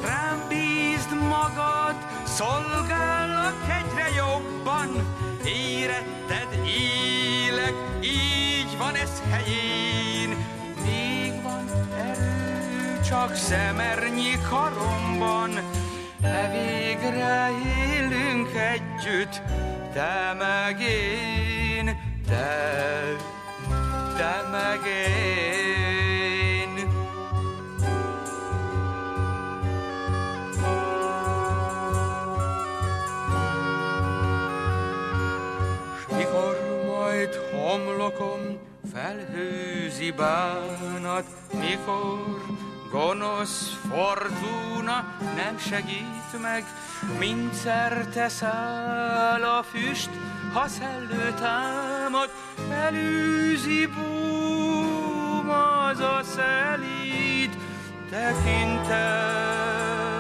Rám 0.05 0.45
bízd 0.49 1.15
magad, 1.29 1.97
szolgállak 2.25 3.57
egyre 3.69 4.09
jobban, 4.17 4.89
éretted 5.47 6.49
élek, 6.67 7.75
így 8.01 8.79
van 8.79 8.95
ez 8.95 9.23
helyén. 9.31 10.37
Még 10.85 11.43
van 11.43 11.65
erő, 11.97 13.01
csak 13.09 13.35
szemernyi 13.35 14.33
karomban, 14.49 15.51
de 16.21 16.51
végre 16.51 17.51
élünk 17.87 18.49
együtt, 18.55 19.43
te 19.93 20.37
meg 20.39 20.81
én, 20.81 21.85
te, 22.27 22.47
te 24.17 24.49
meg 24.51 24.81
én. 24.87 25.82
Homlokom 38.03 38.59
felhőzi 38.93 40.11
bánat, 40.11 41.25
mikor 41.53 42.43
gonosz 42.91 43.79
fortuna 43.89 45.17
nem 45.37 45.59
segít 45.59 46.43
meg, 46.43 46.65
mint 47.19 47.55
szerte 47.55 48.29
száll 48.29 49.43
a 49.43 49.63
füst, 49.63 50.11
ha 50.53 50.69
szellő 50.69 51.35
támad, 51.41 52.31
elűzi 52.71 53.87
búm 53.87 55.51
az 55.51 56.01
a 56.01 56.21
szelíd 56.23 57.57
tekintet. 58.11 60.12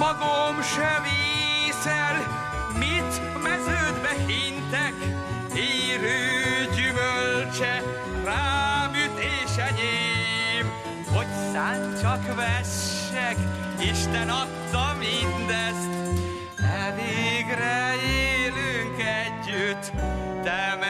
Magom 0.00 0.62
se 0.62 1.02
vészel, 1.02 2.16
mit 2.78 3.42
meződbe 3.42 4.12
hintek, 4.26 4.94
érő 5.54 6.68
gyümölcse 6.74 7.82
rám 8.24 8.94
üt 8.94 9.18
és 9.18 9.56
enyém, 9.56 10.72
hogy 11.14 11.26
szánt 11.52 12.00
csak 12.00 12.34
vessek, 12.34 13.36
Isten 13.80 14.28
adta 14.28 14.96
mindezt, 14.98 15.90
de 17.60 17.94
élünk 17.94 19.02
együtt, 19.02 19.90
te 20.42 20.76
meg 20.80 20.89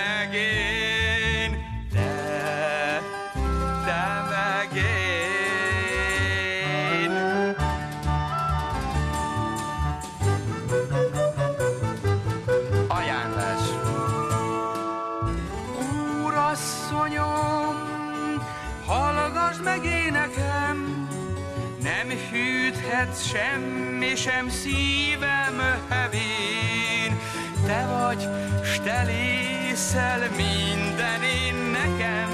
semmi 23.33 24.16
sem 24.16 24.49
szívem 24.49 25.61
hevén. 25.89 27.18
Te 27.66 27.87
vagy, 27.87 28.28
s 28.64 28.78
te 28.81 29.03
lészel 29.03 30.31
minden 30.37 31.22
én 31.22 31.55
nekem, 31.55 32.28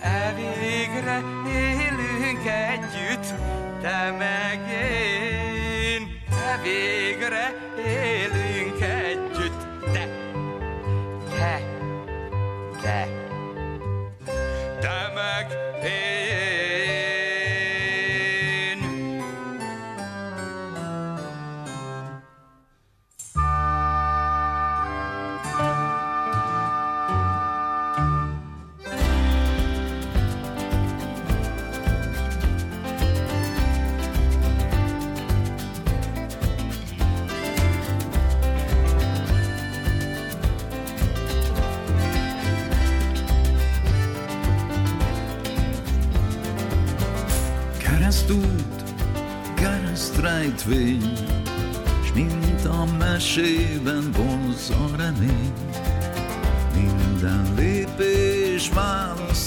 elvégre 0.00 1.22
élünk 1.48 2.46
együtt, 2.46 3.34
te 3.80 4.14
meg 4.18 4.60
én, 5.92 6.20
te 6.30 6.60
élünk 7.86 8.45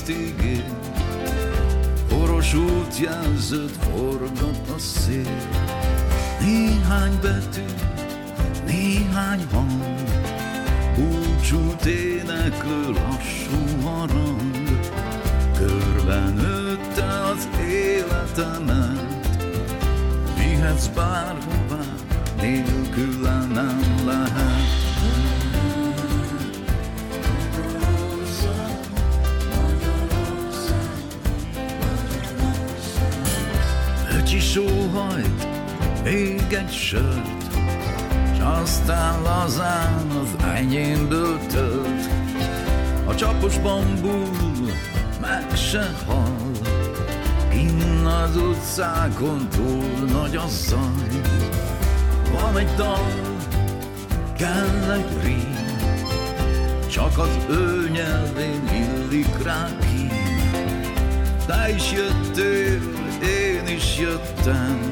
ígér, 0.10 0.64
Poros 2.08 2.54
útjelzőt 2.54 3.72
forgat 3.72 4.70
a 4.76 4.80
szél. 4.80 5.38
Néhány 6.42 7.20
betű, 7.22 7.66
néhány 8.66 9.48
hang, 9.52 9.84
Búcsút 10.96 11.86
éneklő 11.86 12.92
lassú 12.92 13.82
harang, 13.84 14.80
Körben 15.58 16.34
nőtte 16.34 17.24
az 17.32 17.48
életemet, 17.70 19.44
Vihetsz 20.38 20.88
bárhová, 20.88 21.84
nélküle 22.42 23.46
nem 23.54 24.04
lehet. 24.06 24.49
Öcsi 34.30 34.40
sóhajt, 34.40 35.48
még 36.04 36.44
egy 36.50 36.72
sört, 36.72 37.54
S 38.36 38.40
aztán 38.40 39.22
lazán 39.22 40.08
az 40.10 40.46
enyémből 40.46 41.40
tölt. 41.48 42.10
A 43.06 43.16
csapos 43.16 43.58
bambul 43.58 44.30
meg 45.22 45.56
se 45.56 45.94
hal, 46.06 46.52
Kinn 47.50 48.06
az 48.06 48.36
utcákon 48.36 49.48
túl 49.50 50.06
nagy 50.12 50.36
a 50.36 50.48
zaj. 50.48 51.22
Van 52.32 52.58
egy 52.58 52.76
dal, 52.76 53.12
kell 54.38 54.92
egy 54.92 55.24
rím, 55.24 55.56
Csak 56.88 57.18
az 57.18 57.38
ő 57.50 57.90
nyelvén 57.92 58.62
illik 58.74 59.44
rá 59.44 59.68
ki. 59.80 60.08
Te 61.46 61.74
is 61.76 61.92
jöttél, 61.92 62.99
én 63.24 63.68
is 63.76 64.00
jöttem, 64.00 64.92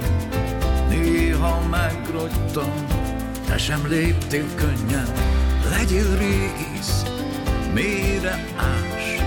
Néha 0.90 1.62
megrogytam, 1.70 2.74
te 3.46 3.58
sem 3.58 3.88
léptél 3.88 4.46
könnyen. 4.56 5.08
Legyél 5.70 6.18
régész, 6.18 7.04
mélyre 7.74 8.46
ás, 8.56 9.22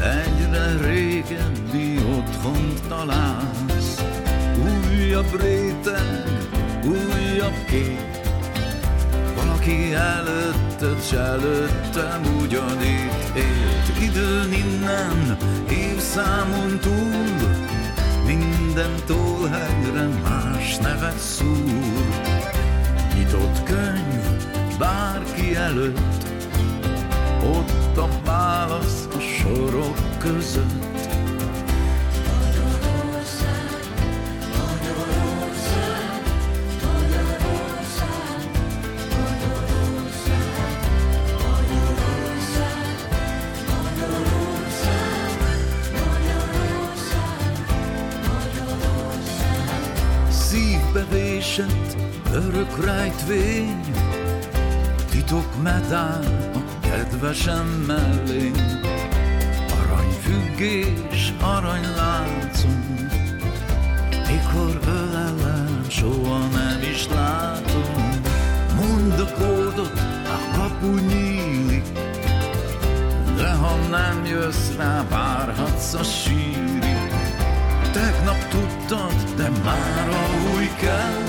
Egyre 0.00 0.76
régebbi 0.80 1.96
otthont 1.96 2.80
találsz. 2.88 4.04
Újabb 4.62 5.40
réteg, 5.40 6.48
újabb 6.84 7.64
kép, 7.66 8.18
Valaki 9.36 9.94
előtted, 9.94 11.02
s 11.02 11.12
előttem 11.12 12.22
ugyanitt 12.42 13.36
élt. 13.36 14.02
Időn 14.02 14.52
innen, 14.52 15.36
évszámon 15.70 16.78
túl, 16.80 17.49
minden 18.74 18.96
túlhegyre 19.06 20.08
más 20.22 20.76
nevet 20.76 21.18
szúr. 21.18 22.08
Nyitott 23.14 23.62
könyv 23.62 24.78
bárki 24.78 25.54
előtt, 25.54 26.24
ott 27.44 27.96
a 27.96 28.08
válasz 28.24 29.08
a 29.16 29.20
sorok 29.20 30.18
között. 30.18 30.89
Szívbevésett 51.50 51.96
örök 52.32 52.84
rejtvény, 52.84 53.80
titok 55.10 55.62
medál 55.62 56.50
a 56.54 56.80
kedvesem 56.80 57.66
mellé. 57.66 58.50
Aranyfüggés, 59.82 61.34
aranyláncom, 61.40 63.08
mikor 64.10 64.80
ölelem, 64.86 65.84
soha 65.88 66.38
nem 66.38 66.82
is 66.92 67.08
látom. 67.08 68.20
Mondd 68.76 69.20
a 69.20 69.26
kódot, 69.38 69.98
a 70.24 70.56
kapu 70.56 70.94
nyílik, 70.94 71.84
de 73.36 73.50
ha 73.50 73.76
nem 73.90 74.24
jössz 74.24 74.76
rá, 74.76 75.04
várhatsz 75.08 75.94
a 75.94 76.02
sírig. 76.02 76.79
Tegnap 77.92 78.48
tudtad, 78.48 79.14
de 79.36 79.48
már 79.64 80.08
a 80.08 80.54
új 80.54 80.68
kell, 80.80 81.22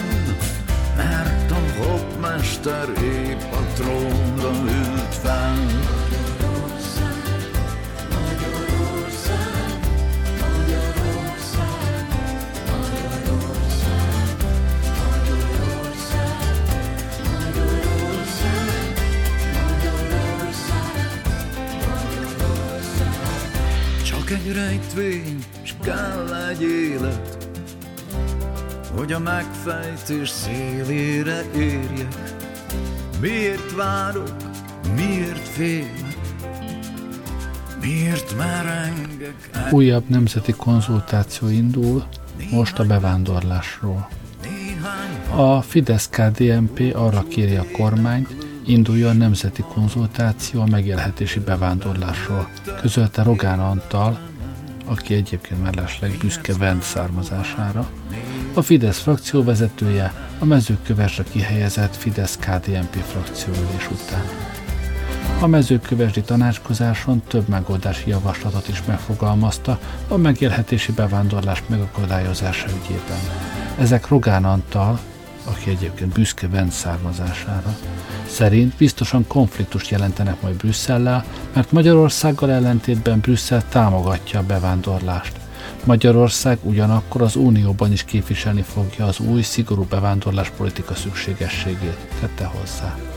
mert 0.96 1.52
a 1.52 1.84
hopmester 1.84 2.90
épp 3.04 3.54
a 3.54 3.64
trónra 3.74 4.52
ült 4.64 5.16
fel. 5.16 5.56
Csak 24.04 24.32
egy 24.32 24.54
rejtvény, 24.54 25.38
kell 25.82 26.34
egy 26.50 26.62
élet, 26.62 27.48
hogy 28.96 29.12
a 29.12 29.20
megfejtés 29.20 30.30
szélére 30.30 31.42
érjek. 31.56 32.16
Miért 33.20 33.76
várok, 33.76 34.36
miért 34.96 35.48
félek, 35.48 36.18
miért 37.82 38.38
merengek 38.38 39.50
el 39.52 39.72
Újabb 39.72 40.04
nemzeti 40.08 40.52
konzultáció 40.52 41.48
indul 41.48 42.06
most 42.52 42.80
a 42.80 42.84
bevándorlásról. 42.84 44.10
A 45.36 45.62
Fidesz-KDNP 45.62 46.96
arra 46.96 47.24
kéri 47.30 47.56
a 47.56 47.66
kormányt, 47.72 48.36
induljon 48.66 49.18
nemzeti 49.18 49.64
konzultáció 49.74 50.62
a 50.62 50.66
megélhetési 50.66 51.40
bevándorlásról, 51.40 52.50
közölte 52.82 53.24
Rogán 53.24 53.60
Antal, 53.60 54.20
aki 54.86 55.14
egyébként 55.14 55.64
mellesleg 55.64 56.18
büszke 56.20 56.58
Vent 56.58 56.84
származására. 56.84 57.90
A 58.54 58.62
Fidesz 58.62 59.00
frakció 59.00 59.44
vezetője 59.44 60.14
a 60.40 60.46
mezőkövesre 60.46 61.24
kihelyezett 61.32 61.96
Fidesz-KDNP 61.96 62.96
frakcióülés 62.96 63.90
után. 63.92 64.24
A 65.40 65.48
mezőkövesdi 65.48 66.22
tanácskozáson 66.22 67.22
több 67.28 67.48
megoldási 67.48 68.10
javaslatot 68.10 68.68
is 68.68 68.84
megfogalmazta 68.86 69.80
a 70.08 70.18
megélhetési 70.18 70.92
bevándorlás 70.92 71.64
megakadályozása 71.68 72.68
ügyében. 72.68 73.20
Ezek 73.80 74.08
Rogán 74.08 74.46
Antal, 74.46 75.00
aki 75.44 75.70
egyébként 75.70 76.14
büszke 76.14 76.48
Vent 76.48 76.72
származására, 76.72 77.76
szerint 78.32 78.76
biztosan 78.76 79.28
konfliktust 79.28 79.90
jelentenek 79.90 80.42
majd 80.42 80.56
Brüsszellel, 80.56 81.26
mert 81.54 81.72
Magyarországgal 81.72 82.52
ellentétben 82.52 83.20
Brüsszel 83.20 83.64
támogatja 83.70 84.40
a 84.40 84.44
bevándorlást. 84.44 85.34
Magyarország 85.84 86.58
ugyanakkor 86.62 87.22
az 87.22 87.36
Unióban 87.36 87.92
is 87.92 88.04
képviselni 88.04 88.62
fogja 88.62 89.06
az 89.06 89.20
új, 89.20 89.42
szigorú 89.42 89.86
bevándorláspolitika 89.90 90.96
szükségességét, 90.96 91.98
tette 92.20 92.46
hozzá. 92.46 93.11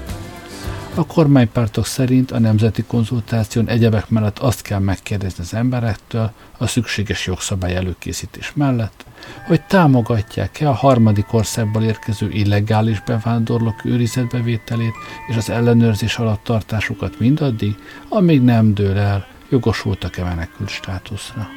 A 0.97 1.07
kormánypártok 1.07 1.87
szerint 1.87 2.31
a 2.31 2.39
nemzeti 2.39 2.83
konzultáción 2.83 3.69
egyebek 3.69 4.09
mellett 4.09 4.39
azt 4.39 4.63
kell 4.63 4.79
megkérdezni 4.79 5.43
az 5.43 5.55
emberektől 5.55 6.33
a 6.59 6.67
szükséges 6.67 7.27
jogszabály 7.27 7.77
előkészítés 7.77 8.53
mellett, 8.55 9.05
hogy 9.47 9.63
támogatják-e 9.63 10.69
a 10.69 10.73
harmadik 10.73 11.33
országból 11.33 11.83
érkező 11.83 12.31
illegális 12.31 13.01
bevándorlók 13.01 13.85
őrizetbevételét 13.85 14.95
és 15.29 15.37
az 15.37 15.51
ellenőrzés 15.51 16.17
alatt 16.17 16.45
tartásukat 16.45 17.19
mindaddig, 17.19 17.75
amíg 18.09 18.43
nem 18.43 18.75
dől 18.75 18.99
el, 18.99 19.27
jogosultak-e 19.49 20.25
menekült 20.25 20.69
státuszra. 20.69 21.49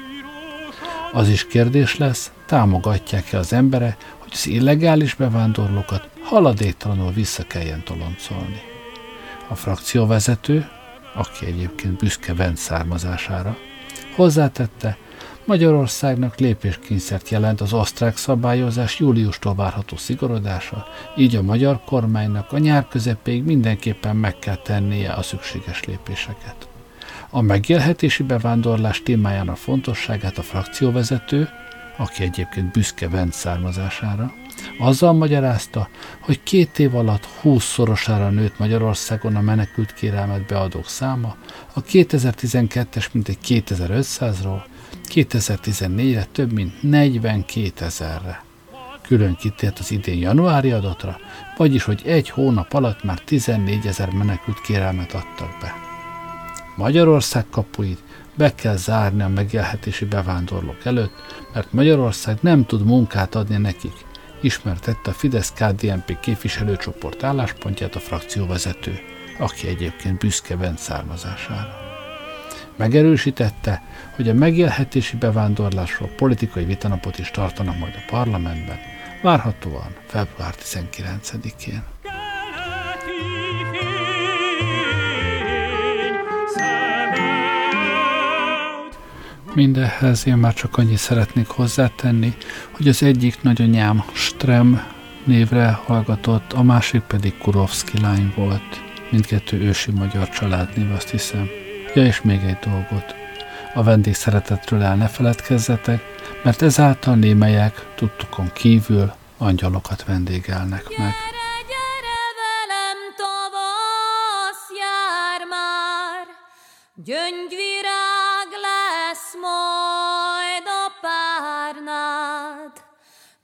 Az 1.13 1.29
is 1.29 1.47
kérdés 1.47 1.97
lesz, 1.97 2.31
támogatják-e 2.45 3.37
az 3.37 3.53
emberek, 3.53 4.15
hogy 4.17 4.31
az 4.33 4.47
illegális 4.47 5.13
bevándorlókat 5.13 6.09
haladéktalanul 6.23 7.11
vissza 7.11 7.43
kelljen 7.43 7.83
toloncolni. 7.83 8.75
A 9.49 9.55
frakcióvezető, 9.55 10.67
aki 11.15 11.45
egyébként 11.45 11.97
büszke 11.97 12.33
Vent 12.33 12.57
származására, 12.57 13.57
hozzátette, 14.15 14.97
Magyarországnak 15.45 16.37
lépéskényszert 16.39 17.29
jelent 17.29 17.61
az 17.61 17.73
osztrák 17.73 18.17
szabályozás 18.17 18.99
júliustól 18.99 19.55
várható 19.55 19.97
szigorodása, 19.97 20.87
így 21.17 21.35
a 21.35 21.41
magyar 21.41 21.79
kormánynak 21.85 22.51
a 22.51 22.57
nyár 22.57 22.87
közepéig 22.87 23.43
mindenképpen 23.43 24.15
meg 24.15 24.39
kell 24.39 24.55
tennie 24.55 25.11
a 25.11 25.21
szükséges 25.21 25.83
lépéseket. 25.83 26.67
A 27.29 27.41
megélhetési 27.41 28.23
bevándorlás 28.23 29.01
témájának 29.03 29.57
fontosságát 29.57 30.37
a 30.37 30.41
frakcióvezető, 30.41 31.49
aki 31.97 32.23
egyébként 32.23 32.71
büszke 32.71 33.09
Vent 33.09 33.33
származására, 33.33 34.33
azzal 34.79 35.13
magyarázta, 35.13 35.89
hogy 36.19 36.43
két 36.43 36.79
év 36.79 36.95
alatt 36.95 37.27
20-szorosára 37.43 38.29
nőtt 38.29 38.59
Magyarországon 38.59 39.35
a 39.35 39.41
menekült 39.41 39.93
kérelmet 39.93 40.45
beadók 40.45 40.87
száma, 40.87 41.35
a 41.73 41.83
2012-es 41.83 43.11
mintegy 43.11 43.37
2500-ról 43.47 44.61
2014-re 45.13 46.27
több 46.31 46.51
mint 46.51 46.83
42 46.83 47.85
ezerre. 47.85 48.43
Külön 49.01 49.35
kitért 49.35 49.79
az 49.79 49.91
idén 49.91 50.19
januári 50.19 50.71
adatra, 50.71 51.17
vagyis 51.57 51.83
hogy 51.83 52.01
egy 52.05 52.29
hónap 52.29 52.73
alatt 52.73 53.03
már 53.03 53.19
14 53.19 53.85
ezer 53.85 54.09
menekült 54.09 54.61
kérelmet 54.61 55.13
adtak 55.13 55.57
be. 55.61 55.73
Magyarország 56.75 57.45
kapuit 57.49 57.99
be 58.35 58.55
kell 58.55 58.75
zárni 58.75 59.21
a 59.21 59.27
megélhetési 59.27 60.05
bevándorlók 60.05 60.85
előtt, 60.85 61.13
mert 61.53 61.73
Magyarország 61.73 62.37
nem 62.41 62.65
tud 62.65 62.85
munkát 62.85 63.35
adni 63.35 63.57
nekik, 63.57 64.05
ismertette 64.41 65.09
a 65.09 65.13
Fidesz-KDNP 65.13 66.19
képviselőcsoport 66.19 67.23
álláspontját 67.23 67.95
a 67.95 67.99
frakcióvezető, 67.99 68.99
aki 69.39 69.67
egyébként 69.67 70.19
büszke 70.19 70.55
Bent 70.55 70.79
származására. 70.79 71.85
Megerősítette, 72.75 73.81
hogy 74.15 74.29
a 74.29 74.33
megélhetési 74.33 75.17
bevándorlásról 75.17 76.09
politikai 76.09 76.65
vitanapot 76.65 77.19
is 77.19 77.31
tartanak 77.31 77.77
majd 77.77 77.93
a 77.95 78.09
parlamentben, 78.09 78.77
várhatóan 79.21 79.95
február 80.07 80.55
19-én. 80.55 81.83
Mindehhez 89.57 90.27
én 90.27 90.37
már 90.37 90.53
csak 90.53 90.77
annyit 90.77 90.97
szeretnék 90.97 91.47
hozzátenni, 91.47 92.33
hogy 92.71 92.87
az 92.87 93.03
egyik 93.03 93.41
nagyanyám 93.41 94.03
Strem 94.13 94.83
névre 95.23 95.71
hallgatott, 95.85 96.53
a 96.53 96.63
másik 96.63 97.01
pedig 97.01 97.37
Kurovszki 97.37 98.01
lány 98.01 98.33
volt. 98.35 98.81
Mindkettő 99.11 99.59
ősi 99.59 99.91
magyar 99.91 100.29
családnév, 100.29 100.91
azt 100.91 101.09
hiszem. 101.09 101.47
Ja, 101.93 102.05
és 102.05 102.21
még 102.21 102.39
egy 102.43 102.59
dolgot. 102.71 103.15
A 103.73 103.83
vendég 103.83 104.13
szeretetről 104.13 104.81
el 104.81 104.95
ne 104.95 105.07
feledkezzetek, 105.07 106.01
mert 106.43 106.61
ezáltal 106.61 107.15
némelyek 107.15 107.93
tudtukon 107.95 108.51
kívül 108.53 109.13
angyalokat 109.37 110.03
vendégelnek 110.05 110.83
meg. 110.97 111.13
Gyere, 117.05 117.76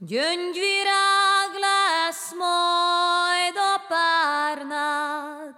Gyöngyvirág 0.05 1.51
lesz 1.59 2.33
majd 2.37 3.55
a 3.55 3.81
párnád, 3.87 5.55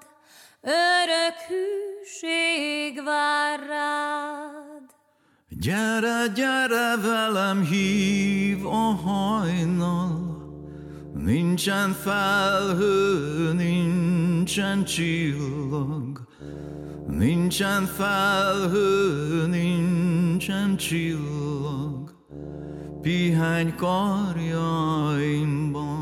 örök 0.62 1.38
hűség 1.48 3.04
vár 3.04 3.60
rád. 3.68 4.86
Gyere, 5.50 6.28
gyere 6.36 6.98
velem, 7.02 7.62
hív 7.62 8.66
a 8.66 8.94
hajnal, 9.06 10.38
Nincsen 11.14 11.92
felhő, 11.92 13.54
nincsen 13.54 14.84
csillag, 14.84 16.28
Nincsen 17.08 17.86
felhő, 17.86 19.48
nincsen 19.48 20.78
csillag. 20.78 21.85
Pihány 23.06 23.70
karjaimban. 23.78 25.95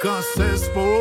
successful. 0.00 0.99